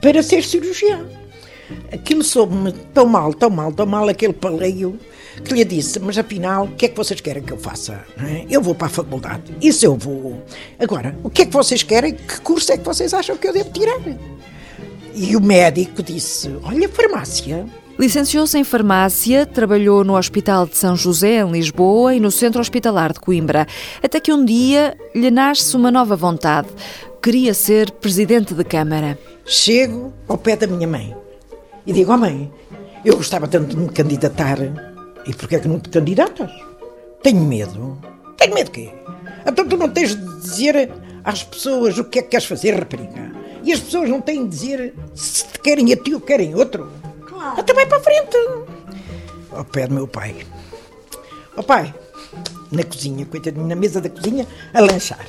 para 0.00 0.22
ser 0.22 0.42
cirurgiã. 0.42 1.06
Aquilo 1.92 2.22
soube-me 2.22 2.72
tão 2.94 3.06
mal, 3.06 3.34
tão 3.34 3.50
mal, 3.50 3.72
tão 3.72 3.86
mal, 3.86 4.08
aquele 4.08 4.32
paleio, 4.32 4.98
que 5.44 5.54
lhe 5.54 5.64
disse: 5.64 5.98
Mas 5.98 6.16
afinal, 6.18 6.64
o 6.64 6.68
que 6.68 6.86
é 6.86 6.88
que 6.88 6.96
vocês 6.96 7.20
querem 7.20 7.42
que 7.42 7.52
eu 7.52 7.58
faça? 7.58 8.04
Eu 8.48 8.62
vou 8.62 8.74
para 8.74 8.86
a 8.86 8.90
faculdade. 8.90 9.54
Isso 9.60 9.84
eu 9.84 9.96
vou. 9.96 10.42
Agora, 10.78 11.16
o 11.22 11.30
que 11.30 11.42
é 11.42 11.46
que 11.46 11.52
vocês 11.52 11.82
querem? 11.82 12.14
Que 12.14 12.40
curso 12.40 12.72
é 12.72 12.78
que 12.78 12.84
vocês 12.84 13.12
acham 13.12 13.36
que 13.36 13.48
eu 13.48 13.52
devo 13.52 13.70
tirar? 13.70 14.00
E 15.14 15.36
o 15.36 15.40
médico 15.40 16.02
disse: 16.02 16.54
Olha, 16.62 16.88
farmácia. 16.88 17.66
Licenciou-se 17.98 18.56
em 18.56 18.64
farmácia, 18.64 19.44
trabalhou 19.44 20.02
no 20.04 20.16
Hospital 20.16 20.66
de 20.66 20.78
São 20.78 20.96
José, 20.96 21.40
em 21.40 21.50
Lisboa, 21.50 22.14
e 22.14 22.20
no 22.20 22.30
Centro 22.30 22.58
Hospitalar 22.58 23.12
de 23.12 23.20
Coimbra, 23.20 23.66
até 24.02 24.18
que 24.18 24.32
um 24.32 24.42
dia 24.42 24.96
lhe 25.14 25.30
nasce 25.30 25.76
uma 25.76 25.90
nova 25.90 26.16
vontade. 26.16 26.68
Queria 27.22 27.52
ser 27.52 27.90
presidente 27.90 28.54
de 28.54 28.64
Câmara. 28.64 29.18
Chego 29.44 30.14
ao 30.26 30.38
pé 30.38 30.56
da 30.56 30.66
minha 30.66 30.88
mãe 30.88 31.14
e 31.86 31.92
digo: 31.92 32.12
oh, 32.12 32.18
mãe, 32.18 32.52
eu 33.04 33.16
gostava 33.16 33.48
tanto 33.48 33.74
de 33.74 33.76
me 33.76 33.88
candidatar. 33.88 34.58
E 35.26 35.34
porquê 35.34 35.56
é 35.56 35.60
que 35.60 35.68
não 35.68 35.78
te 35.78 35.88
candidatas? 35.88 36.50
Tenho 37.22 37.40
medo. 37.40 37.98
Tenho 38.36 38.54
medo 38.54 38.66
de 38.66 38.70
quê? 38.72 38.90
Então 39.46 39.66
tu 39.66 39.76
não 39.76 39.88
tens 39.88 40.16
de 40.16 40.40
dizer 40.40 40.90
às 41.24 41.42
pessoas 41.42 41.98
o 41.98 42.04
que 42.04 42.18
é 42.18 42.22
que 42.22 42.28
queres 42.28 42.46
fazer, 42.46 42.72
rapariga. 42.72 43.32
E 43.62 43.72
as 43.72 43.80
pessoas 43.80 44.08
não 44.08 44.20
têm 44.20 44.44
de 44.44 44.50
dizer 44.50 44.94
se 45.14 45.44
te 45.44 45.58
querem 45.60 45.92
a 45.92 45.96
ti 45.96 46.14
ou 46.14 46.20
querem 46.20 46.54
outro. 46.54 46.90
Claro. 47.26 47.60
Até 47.60 47.74
vai 47.74 47.86
para 47.86 47.98
a 47.98 48.00
frente. 48.00 48.36
Ao 49.52 49.64
pé 49.64 49.86
do 49.86 49.94
meu 49.94 50.08
pai. 50.08 50.34
Ó 51.56 51.60
oh, 51.60 51.62
pai, 51.62 51.92
na 52.70 52.84
cozinha, 52.84 53.26
coitadinho, 53.26 53.66
na 53.66 53.74
mesa 53.74 54.00
da 54.00 54.08
cozinha, 54.08 54.46
a 54.72 54.80
lanchar. 54.80 55.26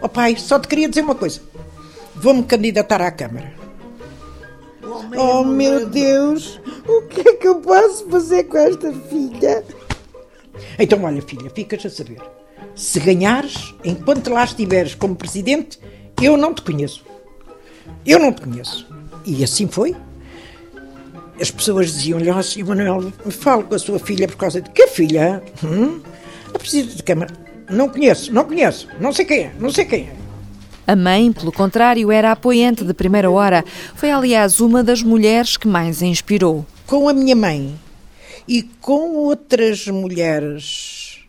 Ó 0.00 0.06
oh, 0.06 0.08
pai, 0.08 0.36
só 0.36 0.58
te 0.58 0.68
queria 0.68 0.88
dizer 0.88 1.02
uma 1.02 1.14
coisa. 1.14 1.40
Vou-me 2.14 2.44
candidatar 2.44 3.02
à 3.02 3.10
Câmara. 3.10 3.61
Oh, 5.16 5.44
meu 5.44 5.86
Deus, 5.86 6.60
o 6.86 7.02
que 7.02 7.28
é 7.28 7.34
que 7.34 7.48
eu 7.48 7.56
posso 7.56 8.08
fazer 8.08 8.44
com 8.44 8.58
esta 8.58 8.92
filha? 8.92 9.64
Então, 10.78 11.02
olha, 11.04 11.22
filha, 11.22 11.50
ficas 11.50 11.84
a 11.86 11.90
saber. 11.90 12.20
Se 12.74 13.00
ganhares, 13.00 13.74
enquanto 13.84 14.30
lá 14.30 14.44
estiveres 14.44 14.94
como 14.94 15.14
presidente, 15.14 15.78
eu 16.20 16.36
não 16.36 16.54
te 16.54 16.62
conheço. 16.62 17.04
Eu 18.06 18.18
não 18.18 18.32
te 18.32 18.42
conheço. 18.42 18.86
E 19.24 19.44
assim 19.44 19.68
foi 19.68 19.94
as 21.40 21.50
pessoas 21.50 21.92
diziam-lhe, 21.92 22.30
ó, 22.30 22.40
oh, 22.40 22.64
Manuel, 22.66 23.12
fale 23.30 23.64
com 23.64 23.74
a 23.74 23.78
sua 23.78 23.98
filha 23.98 24.28
por 24.28 24.36
causa 24.36 24.60
de 24.60 24.70
que 24.70 24.86
filha? 24.86 25.42
Hum? 25.64 26.00
A 26.54 26.58
Presidente 26.58 26.96
de 26.96 27.02
Câmara. 27.02 27.34
Não 27.68 27.88
conheço, 27.88 28.32
não 28.32 28.44
conheço, 28.44 28.86
não 29.00 29.12
sei 29.12 29.24
quem 29.24 29.38
é, 29.40 29.52
não 29.58 29.70
sei 29.70 29.84
quem 29.84 30.04
é. 30.04 30.21
A 30.86 30.96
mãe, 30.96 31.32
pelo 31.32 31.52
contrário, 31.52 32.10
era 32.10 32.32
apoiante 32.32 32.84
de 32.84 32.92
primeira 32.92 33.30
hora. 33.30 33.64
Foi, 33.94 34.10
aliás, 34.10 34.60
uma 34.60 34.82
das 34.82 35.02
mulheres 35.02 35.56
que 35.56 35.68
mais 35.68 36.02
a 36.02 36.06
inspirou. 36.06 36.66
Com 36.86 37.08
a 37.08 37.12
minha 37.12 37.36
mãe 37.36 37.78
e 38.48 38.62
com 38.80 39.14
outras 39.14 39.86
mulheres, 39.86 41.20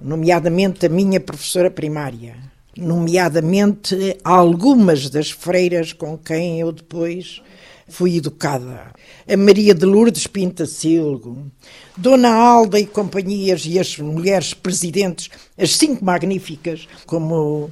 nomeadamente 0.00 0.86
a 0.86 0.88
minha 0.88 1.20
professora 1.20 1.70
primária, 1.70 2.36
nomeadamente 2.76 4.16
algumas 4.24 5.10
das 5.10 5.30
freiras 5.30 5.92
com 5.92 6.16
quem 6.16 6.60
eu 6.60 6.72
depois 6.72 7.42
fui 7.86 8.16
educada. 8.16 8.90
A 9.28 9.36
Maria 9.36 9.74
de 9.74 9.84
Lourdes 9.84 10.26
Pintacilgo, 10.26 11.46
Dona 11.94 12.34
Alda 12.34 12.80
e 12.80 12.86
companhias 12.86 13.64
e 13.66 13.78
as 13.78 13.98
mulheres 13.98 14.54
presidentes, 14.54 15.28
as 15.58 15.76
cinco 15.76 16.02
magníficas, 16.02 16.88
como 17.06 17.70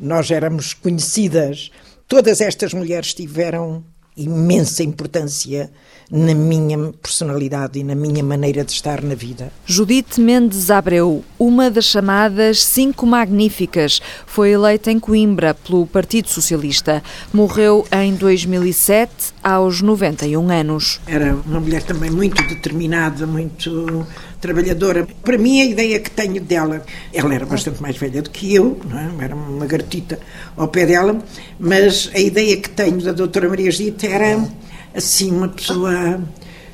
nós 0.00 0.30
éramos 0.30 0.74
conhecidas, 0.74 1.70
todas 2.06 2.40
estas 2.40 2.72
mulheres 2.72 3.14
tiveram 3.14 3.84
imensa 4.16 4.82
importância 4.82 5.70
na 6.10 6.34
minha 6.34 6.92
personalidade 7.02 7.78
e 7.78 7.84
na 7.84 7.94
minha 7.94 8.24
maneira 8.24 8.64
de 8.64 8.72
estar 8.72 9.02
na 9.02 9.14
vida. 9.14 9.52
Judite 9.66 10.20
Mendes 10.20 10.70
Abreu, 10.70 11.22
uma 11.38 11.70
das 11.70 11.84
chamadas 11.84 12.64
Cinco 12.64 13.06
Magníficas, 13.06 14.00
foi 14.26 14.50
eleita 14.50 14.90
em 14.90 14.98
Coimbra 14.98 15.52
pelo 15.54 15.86
Partido 15.86 16.28
Socialista. 16.28 17.02
Morreu 17.32 17.86
em 17.92 18.14
2007, 18.14 19.34
aos 19.42 19.82
91 19.82 20.50
anos. 20.50 21.00
Era 21.06 21.34
uma 21.46 21.60
mulher 21.60 21.82
também 21.82 22.10
muito 22.10 22.42
determinada, 22.48 23.26
muito 23.26 24.06
trabalhadora. 24.40 25.06
Para 25.22 25.38
mim, 25.38 25.60
a 25.60 25.64
ideia 25.64 25.98
que 25.98 26.10
tenho 26.10 26.40
dela, 26.40 26.82
ela 27.12 27.34
era 27.34 27.46
bastante 27.46 27.80
mais 27.82 27.96
velha 27.96 28.22
do 28.22 28.30
que 28.30 28.54
eu, 28.54 28.78
é? 28.92 29.24
era 29.24 29.34
uma 29.34 29.66
garotita 29.66 30.18
ao 30.56 30.68
pé 30.68 30.86
dela, 30.86 31.18
mas 31.58 32.10
a 32.14 32.18
ideia 32.18 32.56
que 32.56 32.70
tenho 32.70 33.02
da 33.02 33.12
doutora 33.12 33.48
Maria 33.48 33.70
Gita 33.70 34.06
era 34.06 34.48
assim, 34.94 35.30
uma 35.30 35.48
pessoa 35.48 36.20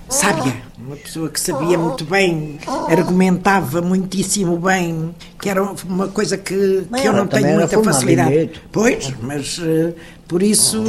sábia, 0.08 0.54
uma 0.78 0.96
pessoa 0.96 1.28
que 1.28 1.40
sabia 1.40 1.78
muito 1.78 2.04
bem, 2.04 2.58
argumentava 2.88 3.80
muitíssimo 3.80 4.58
bem, 4.58 5.14
que 5.40 5.48
era 5.48 5.62
uma 5.62 6.08
coisa 6.08 6.36
que, 6.36 6.86
que 7.00 7.08
eu 7.08 7.12
não 7.12 7.26
tenho 7.26 7.54
muita 7.54 7.82
facilidade. 7.82 8.50
Pois, 8.70 9.12
mas 9.20 9.58
uh, 9.58 9.94
por 10.28 10.42
isso 10.42 10.82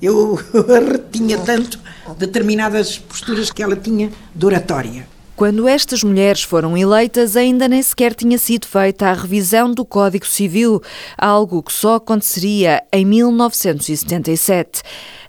eu 0.00 0.34
retinha 0.90 1.38
tanto 1.38 1.78
determinadas 2.16 2.98
posturas 2.98 3.50
que 3.50 3.62
ela 3.62 3.76
tinha 3.76 4.10
de 4.34 4.46
oratória. 4.46 5.06
Quando 5.40 5.66
estas 5.66 6.04
mulheres 6.04 6.42
foram 6.42 6.76
eleitas, 6.76 7.34
ainda 7.34 7.66
nem 7.66 7.80
sequer 7.80 8.14
tinha 8.14 8.36
sido 8.36 8.66
feita 8.66 9.06
a 9.08 9.14
revisão 9.14 9.72
do 9.72 9.86
Código 9.86 10.26
Civil, 10.26 10.82
algo 11.16 11.62
que 11.62 11.72
só 11.72 11.94
aconteceria 11.94 12.82
em 12.92 13.06
1977. 13.06 14.82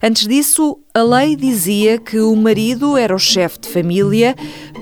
Antes 0.03 0.27
disso, 0.27 0.77
a 0.93 1.03
lei 1.03 1.37
dizia 1.37 1.97
que 1.97 2.19
o 2.19 2.35
marido 2.35 2.97
era 2.97 3.15
o 3.15 3.19
chefe 3.19 3.61
de 3.61 3.69
família, 3.69 4.35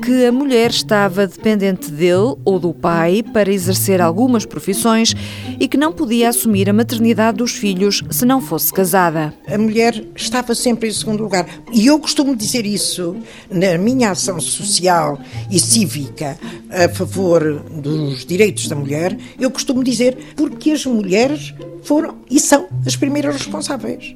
que 0.04 0.26
a 0.26 0.32
mulher 0.32 0.72
estava 0.72 1.28
dependente 1.28 1.92
dele 1.92 2.36
ou 2.44 2.60
do 2.60 2.74
pai 2.74 3.22
para 3.22 3.52
exercer 3.52 4.02
algumas 4.02 4.44
profissões 4.44 5.14
e 5.60 5.68
que 5.68 5.78
não 5.78 5.92
podia 5.92 6.30
assumir 6.30 6.68
a 6.68 6.74
maternidade 6.74 7.38
dos 7.38 7.52
filhos 7.52 8.04
se 8.10 8.26
não 8.26 8.42
fosse 8.42 8.74
casada. 8.74 9.32
A 9.48 9.58
mulher 9.58 10.04
estava 10.16 10.56
sempre 10.56 10.90
em 10.90 10.94
segundo 10.94 11.22
lugar. 11.22 11.46
E 11.72 11.86
eu 11.86 12.00
costumo 12.00 12.36
dizer 12.36 12.66
isso 12.66 13.16
na 13.52 13.78
minha 13.78 14.10
ação 14.10 14.40
social 14.40 15.20
e 15.52 15.60
cívica 15.60 16.40
a 16.72 16.90
favor 16.90 17.60
dos 17.70 18.26
direitos 18.26 18.68
da 18.68 18.76
mulher. 18.76 19.16
Eu 19.40 19.52
costumo 19.52 19.84
dizer 19.84 20.18
porque 20.36 20.72
as 20.72 20.86
mulheres 20.88 21.54
foram 21.84 22.18
e 22.30 22.40
são 22.40 22.68
as 22.86 22.96
primeiras 22.96 23.36
responsáveis. 23.36 24.16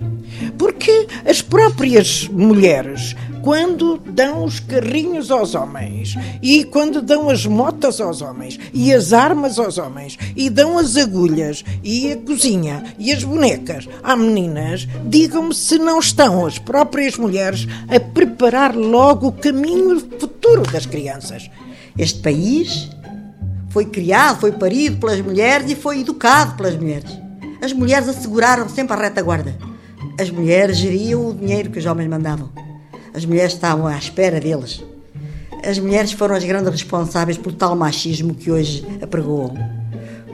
Porque 0.58 1.08
as 1.26 1.42
próprias 1.42 1.83
mulheres, 2.30 3.16
quando 3.42 3.98
dão 3.98 4.46
os 4.46 4.60
carrinhos 4.60 5.30
aos 5.30 5.54
homens, 5.54 6.16
e 6.42 6.64
quando 6.64 7.02
dão 7.02 7.30
as 7.30 7.46
motas 7.46 8.00
aos 8.00 8.22
homens, 8.22 8.58
e 8.74 8.94
as 8.94 9.12
armas 9.12 9.60
aos 9.60 9.78
homens, 9.78 10.18
e 10.36 10.50
dão 10.50 10.78
as 10.78 10.96
agulhas, 10.96 11.64
e 11.84 12.12
a 12.12 12.18
cozinha, 12.18 12.84
e 12.98 13.12
as 13.12 13.24
bonecas 13.24 13.88
às 14.02 14.18
meninas, 14.18 14.88
digam-me 15.06 15.54
se 15.54 15.78
não 15.78 16.00
estão 16.00 16.46
as 16.46 16.58
próprias 16.58 17.18
mulheres 17.18 17.68
a 17.90 18.00
preparar 18.00 18.76
logo 18.76 19.28
o 19.28 19.34
caminho 19.34 20.00
futuro 20.20 20.64
das 20.72 20.86
crianças. 20.86 21.50
Este 21.98 22.20
país 22.22 22.90
foi 23.70 23.86
criado, 23.86 24.40
foi 24.40 24.52
parido 24.52 24.98
pelas 24.98 25.20
mulheres 25.20 25.70
e 25.70 25.76
foi 25.76 26.00
educado 26.00 26.56
pelas 26.56 26.76
mulheres. 26.76 27.12
As 27.62 27.74
mulheres 27.74 28.08
asseguraram 28.08 28.70
sempre 28.70 28.96
a 28.96 29.00
retaguarda. 29.00 29.73
As 30.20 30.30
mulheres 30.30 30.78
geriam 30.78 31.30
o 31.30 31.34
dinheiro 31.34 31.72
que 31.72 31.80
os 31.80 31.86
homens 31.86 32.08
mandavam. 32.08 32.50
As 33.14 33.26
mulheres 33.26 33.54
estavam 33.54 33.88
à 33.88 33.98
espera 33.98 34.40
deles. 34.40 34.84
As 35.66 35.80
mulheres 35.80 36.12
foram 36.12 36.36
as 36.36 36.44
grandes 36.44 36.70
responsáveis 36.70 37.38
pelo 37.38 37.56
tal 37.56 37.76
machismo 37.76 38.36
que 38.36 38.52
hoje 38.52 38.86
apregoam. 39.02 39.56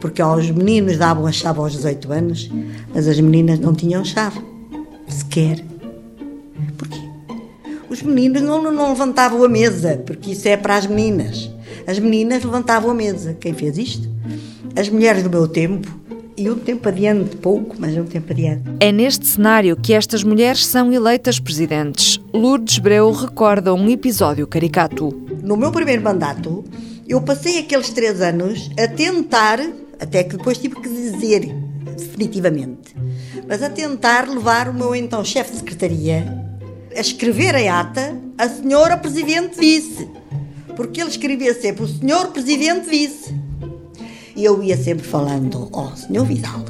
Porque 0.01 0.21
aos 0.21 0.49
meninos 0.49 0.97
davam 0.97 1.25
a 1.25 1.31
chave 1.31 1.59
aos 1.59 1.73
18 1.73 2.11
anos, 2.11 2.51
mas 2.93 3.07
as 3.07 3.19
meninas 3.19 3.59
não 3.59 3.73
tinham 3.73 4.03
chave. 4.03 4.41
Sequer. 5.07 5.63
Porquê? 6.77 6.99
Os 7.89 8.01
meninos 8.01 8.41
não, 8.41 8.71
não 8.71 8.89
levantavam 8.89 9.43
a 9.43 9.49
mesa, 9.49 10.01
porque 10.05 10.31
isso 10.31 10.47
é 10.47 10.57
para 10.57 10.75
as 10.75 10.87
meninas. 10.87 11.49
As 11.87 11.99
meninas 11.99 12.43
levantavam 12.43 12.91
a 12.91 12.93
mesa. 12.93 13.35
Quem 13.39 13.53
fez 13.53 13.77
isto? 13.77 14.09
As 14.75 14.89
mulheres 14.89 15.23
do 15.23 15.29
meu 15.29 15.47
tempo. 15.47 15.89
E 16.39 16.49
um 16.49 16.57
tempo 16.57 16.87
adiante, 16.87 17.35
pouco, 17.35 17.75
mas 17.77 17.97
um 17.97 18.05
tempo 18.05 18.31
adiante. 18.31 18.63
É 18.79 18.93
neste 18.93 19.27
cenário 19.27 19.75
que 19.75 19.93
estas 19.93 20.23
mulheres 20.23 20.65
são 20.65 20.89
eleitas 20.93 21.37
presidentes. 21.37 22.17
Lourdes 22.33 22.79
Breu 22.79 23.11
recorda 23.11 23.73
um 23.73 23.89
episódio 23.89 24.47
caricato. 24.47 25.09
No 25.43 25.57
meu 25.57 25.69
primeiro 25.69 26.01
mandato, 26.01 26.63
eu 27.05 27.19
passei 27.21 27.59
aqueles 27.59 27.89
três 27.89 28.21
anos 28.21 28.71
a 28.79 28.87
tentar, 28.87 29.59
até 29.99 30.23
que 30.23 30.37
depois 30.37 30.57
tive 30.57 30.75
que 30.75 30.87
dizer 30.87 31.53
definitivamente, 31.97 32.95
mas 33.45 33.61
a 33.61 33.69
tentar 33.69 34.25
levar 34.29 34.69
o 34.69 34.73
meu 34.73 34.95
então 34.95 35.25
chefe 35.25 35.51
de 35.51 35.57
secretaria 35.57 36.23
a 36.95 37.01
escrever 37.01 37.53
em 37.55 37.67
ata 37.67 38.17
a 38.37 38.47
senhora 38.47 38.95
Presidente 38.95 39.59
Vice 39.59 40.07
porque 40.79 41.01
ele 41.01 41.09
escrevia 41.09 41.53
sempre 41.53 41.83
o 41.83 41.87
senhor 41.89 42.27
presidente 42.31 42.89
vice. 42.89 43.35
E 44.39 44.45
eu 44.45 44.63
ia 44.63 44.77
sempre 44.77 45.05
falando, 45.05 45.67
ó, 45.73 45.91
oh, 45.91 45.97
senhor 45.97 46.25
Vidal, 46.25 46.63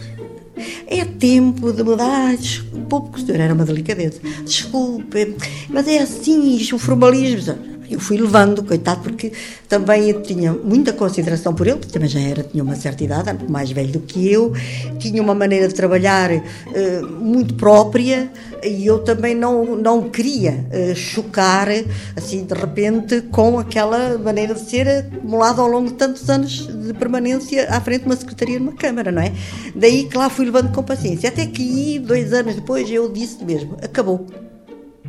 é 0.87 1.05
tempo 1.05 1.71
de 1.71 1.83
mudar. 1.83 2.35
Desculpe, 2.35 3.21
o 3.21 3.23
senhor 3.23 3.39
era 3.39 3.53
uma 3.53 3.63
delicadeza. 3.63 4.19
Desculpe, 4.43 5.35
mas 5.69 5.87
é 5.87 5.99
assim, 5.99 6.55
isto, 6.55 6.77
o 6.77 6.79
formalismo 6.79 7.68
eu 7.89 7.99
fui 7.99 8.17
levando, 8.17 8.63
coitado, 8.63 9.01
porque 9.01 9.31
também 9.67 10.09
eu 10.09 10.21
tinha 10.21 10.53
muita 10.53 10.93
consideração 10.93 11.53
por 11.53 11.67
ele, 11.67 11.77
porque 11.77 11.93
também 11.93 12.09
já 12.09 12.19
era, 12.19 12.43
tinha 12.43 12.63
uma 12.63 12.75
certa 12.75 13.03
idade, 13.03 13.29
era 13.29 13.39
mais 13.47 13.71
velho 13.71 13.91
do 13.91 13.99
que 13.99 14.31
eu, 14.31 14.53
tinha 14.97 15.21
uma 15.21 15.35
maneira 15.35 15.67
de 15.67 15.73
trabalhar 15.73 16.31
uh, 16.31 17.07
muito 17.07 17.53
própria 17.55 18.31
e 18.63 18.85
eu 18.85 18.99
também 18.99 19.35
não, 19.35 19.75
não 19.75 20.09
queria 20.09 20.65
uh, 20.71 20.95
chocar, 20.95 21.67
assim, 22.15 22.43
de 22.43 22.53
repente, 22.53 23.21
com 23.31 23.59
aquela 23.59 24.17
maneira 24.17 24.53
de 24.53 24.61
ser 24.61 24.87
acumulada 24.87 25.61
ao 25.61 25.67
longo 25.67 25.87
de 25.87 25.93
tantos 25.93 26.29
anos 26.29 26.67
de 26.67 26.93
permanência 26.93 27.69
à 27.69 27.79
frente 27.81 28.01
de 28.01 28.05
uma 28.07 28.15
secretaria 28.15 28.59
numa 28.59 28.73
Câmara, 28.79 29.11
não 29.11 29.21
é? 29.21 29.33
Daí 29.75 30.05
que 30.05 30.17
lá 30.17 30.29
fui 30.29 30.45
levando 30.45 30.71
com 30.71 30.81
paciência. 30.81 31.29
Até 31.29 31.45
que, 31.45 31.99
dois 31.99 32.33
anos 32.33 32.55
depois, 32.55 32.89
eu 32.89 33.11
disse 33.11 33.43
mesmo: 33.43 33.77
acabou. 33.81 34.25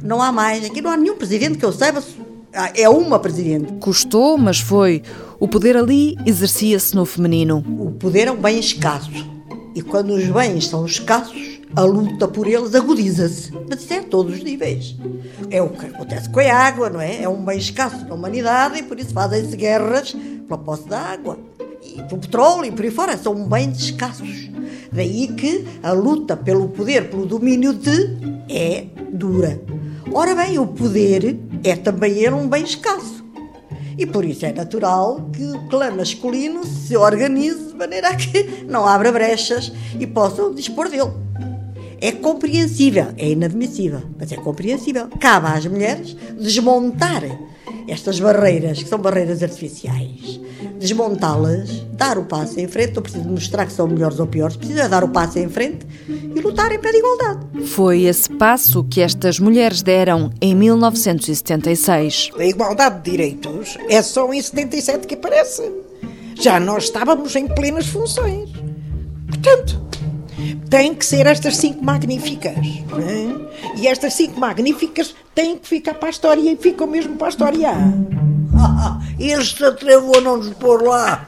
Não 0.02 0.20
há 0.20 0.32
mais. 0.32 0.64
Aqui 0.64 0.80
não 0.80 0.90
há 0.90 0.96
nenhum 0.96 1.16
presidente 1.16 1.58
que 1.58 1.64
eu 1.64 1.72
saiba 1.72 2.02
é 2.52 2.88
uma 2.88 3.18
presidente. 3.18 3.72
Custou, 3.74 4.36
mas 4.36 4.60
foi. 4.60 5.02
O 5.38 5.48
poder 5.48 5.76
ali 5.76 6.16
exercia-se 6.26 6.94
no 6.94 7.06
feminino. 7.06 7.64
O 7.78 7.92
poder 7.92 8.28
é 8.28 8.32
um 8.32 8.36
bem 8.36 8.58
escasso. 8.58 9.10
E 9.74 9.82
quando 9.82 10.10
os 10.10 10.24
bens 10.24 10.66
são 10.66 10.84
escassos, 10.84 11.60
a 11.74 11.82
luta 11.82 12.26
por 12.26 12.46
eles 12.46 12.74
agudiza-se. 12.74 13.52
Mas 13.68 13.82
isso 13.82 13.92
é 13.92 13.98
a 13.98 14.02
todos 14.02 14.34
os 14.34 14.42
níveis. 14.42 14.96
É 15.50 15.62
o 15.62 15.68
que 15.70 15.86
acontece 15.86 16.28
com 16.28 16.40
a 16.40 16.52
água, 16.52 16.90
não 16.90 17.00
é? 17.00 17.22
É 17.22 17.28
um 17.28 17.44
bem 17.44 17.58
escasso 17.58 18.04
na 18.06 18.14
humanidade 18.14 18.78
e 18.78 18.82
por 18.82 18.98
isso 18.98 19.12
fazem-se 19.12 19.56
guerras 19.56 20.14
pela 20.46 20.58
posse 20.58 20.88
da 20.88 20.98
água. 20.98 21.38
E 21.82 22.02
pelo 22.02 22.20
petróleo 22.20 22.66
e 22.66 22.72
por 22.72 22.84
aí 22.84 22.90
fora. 22.90 23.16
São 23.16 23.48
bens 23.48 23.78
escassos. 23.78 24.50
Daí 24.92 25.28
que 25.28 25.64
a 25.82 25.92
luta 25.92 26.36
pelo 26.36 26.68
poder, 26.68 27.08
pelo 27.08 27.24
domínio 27.24 27.72
de, 27.72 28.18
é 28.48 28.86
dura. 29.12 29.60
Ora 30.12 30.34
bem, 30.34 30.58
o 30.58 30.66
poder 30.66 31.38
é 31.62 31.76
também 31.76 32.28
um 32.32 32.48
bem 32.48 32.64
escasso. 32.64 33.24
E 33.96 34.04
por 34.04 34.24
isso 34.24 34.44
é 34.44 34.52
natural 34.52 35.30
que 35.32 35.44
o 35.44 35.68
clã 35.68 35.90
masculino 35.92 36.64
se 36.64 36.96
organize 36.96 37.68
de 37.68 37.74
maneira 37.74 38.08
a 38.08 38.16
que 38.16 38.64
não 38.66 38.86
abra 38.86 39.12
brechas 39.12 39.72
e 40.00 40.06
possam 40.06 40.52
dispor 40.52 40.88
dele. 40.88 41.12
É 42.00 42.10
compreensível, 42.10 43.08
é 43.16 43.30
inadmissível, 43.30 44.02
mas 44.18 44.32
é 44.32 44.36
compreensível. 44.36 45.08
Cabe 45.20 45.46
às 45.46 45.66
mulheres 45.66 46.16
desmontar 46.40 47.22
estas 47.86 48.18
barreiras, 48.18 48.82
que 48.82 48.88
são 48.88 48.98
barreiras 48.98 49.42
artificiais, 49.42 50.40
desmontá-las, 50.80 51.70
dar 51.92 52.18
o 52.18 52.24
passo 52.24 52.58
em 52.58 52.66
frente, 52.66 52.94
não 52.94 53.02
preciso 53.02 53.28
mostrar 53.28 53.66
que 53.66 53.72
são 53.72 53.86
melhores 53.86 54.18
ou 54.18 54.26
piores, 54.26 54.56
precisa 54.56 54.88
dar 54.88 55.04
o 55.04 55.08
passo 55.08 55.38
em 55.38 55.48
frente 55.48 55.86
e 56.08 56.40
lutar 56.40 56.72
em 56.72 56.78
pé 56.78 56.90
de 56.90 56.98
igualdade. 56.98 57.66
Foi 57.66 58.02
esse 58.04 58.30
passo 58.30 58.82
que 58.84 59.00
estas 59.00 59.38
mulheres 59.38 59.82
deram 59.82 60.32
em 60.40 60.54
1976. 60.54 62.30
A 62.38 62.44
igualdade 62.44 63.02
de 63.02 63.10
direitos 63.10 63.76
é 63.88 64.00
só 64.00 64.32
em 64.32 64.40
77 64.40 65.06
que 65.06 65.14
aparece. 65.14 65.70
Já 66.34 66.58
nós 66.58 66.84
estávamos 66.84 67.36
em 67.36 67.46
plenas 67.46 67.86
funções. 67.86 68.48
Portanto, 69.28 69.80
têm 70.70 70.94
que 70.94 71.04
ser 71.04 71.26
estas 71.26 71.58
cinco 71.58 71.84
magníficas. 71.84 72.56
É? 72.56 73.78
E 73.78 73.86
estas 73.86 74.14
cinco 74.14 74.40
magníficas 74.40 75.14
têm 75.34 75.58
que 75.58 75.68
ficar 75.68 75.94
para 75.94 76.08
a 76.08 76.10
história 76.10 76.50
e 76.50 76.56
ficam 76.56 76.86
mesmo 76.86 77.16
para 77.16 77.26
a 77.26 77.30
história. 77.30 77.70
e 79.20 79.30
eles 79.30 79.50
se 79.50 79.62
atrevam 79.64 80.12
a 80.16 80.20
não 80.22 80.38
nos 80.38 80.48
pôr 80.54 80.82
lá. 80.82 81.26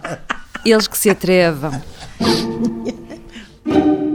Eles 0.64 0.88
que 0.88 0.96
se 0.96 1.10
atrevam. 1.10 1.82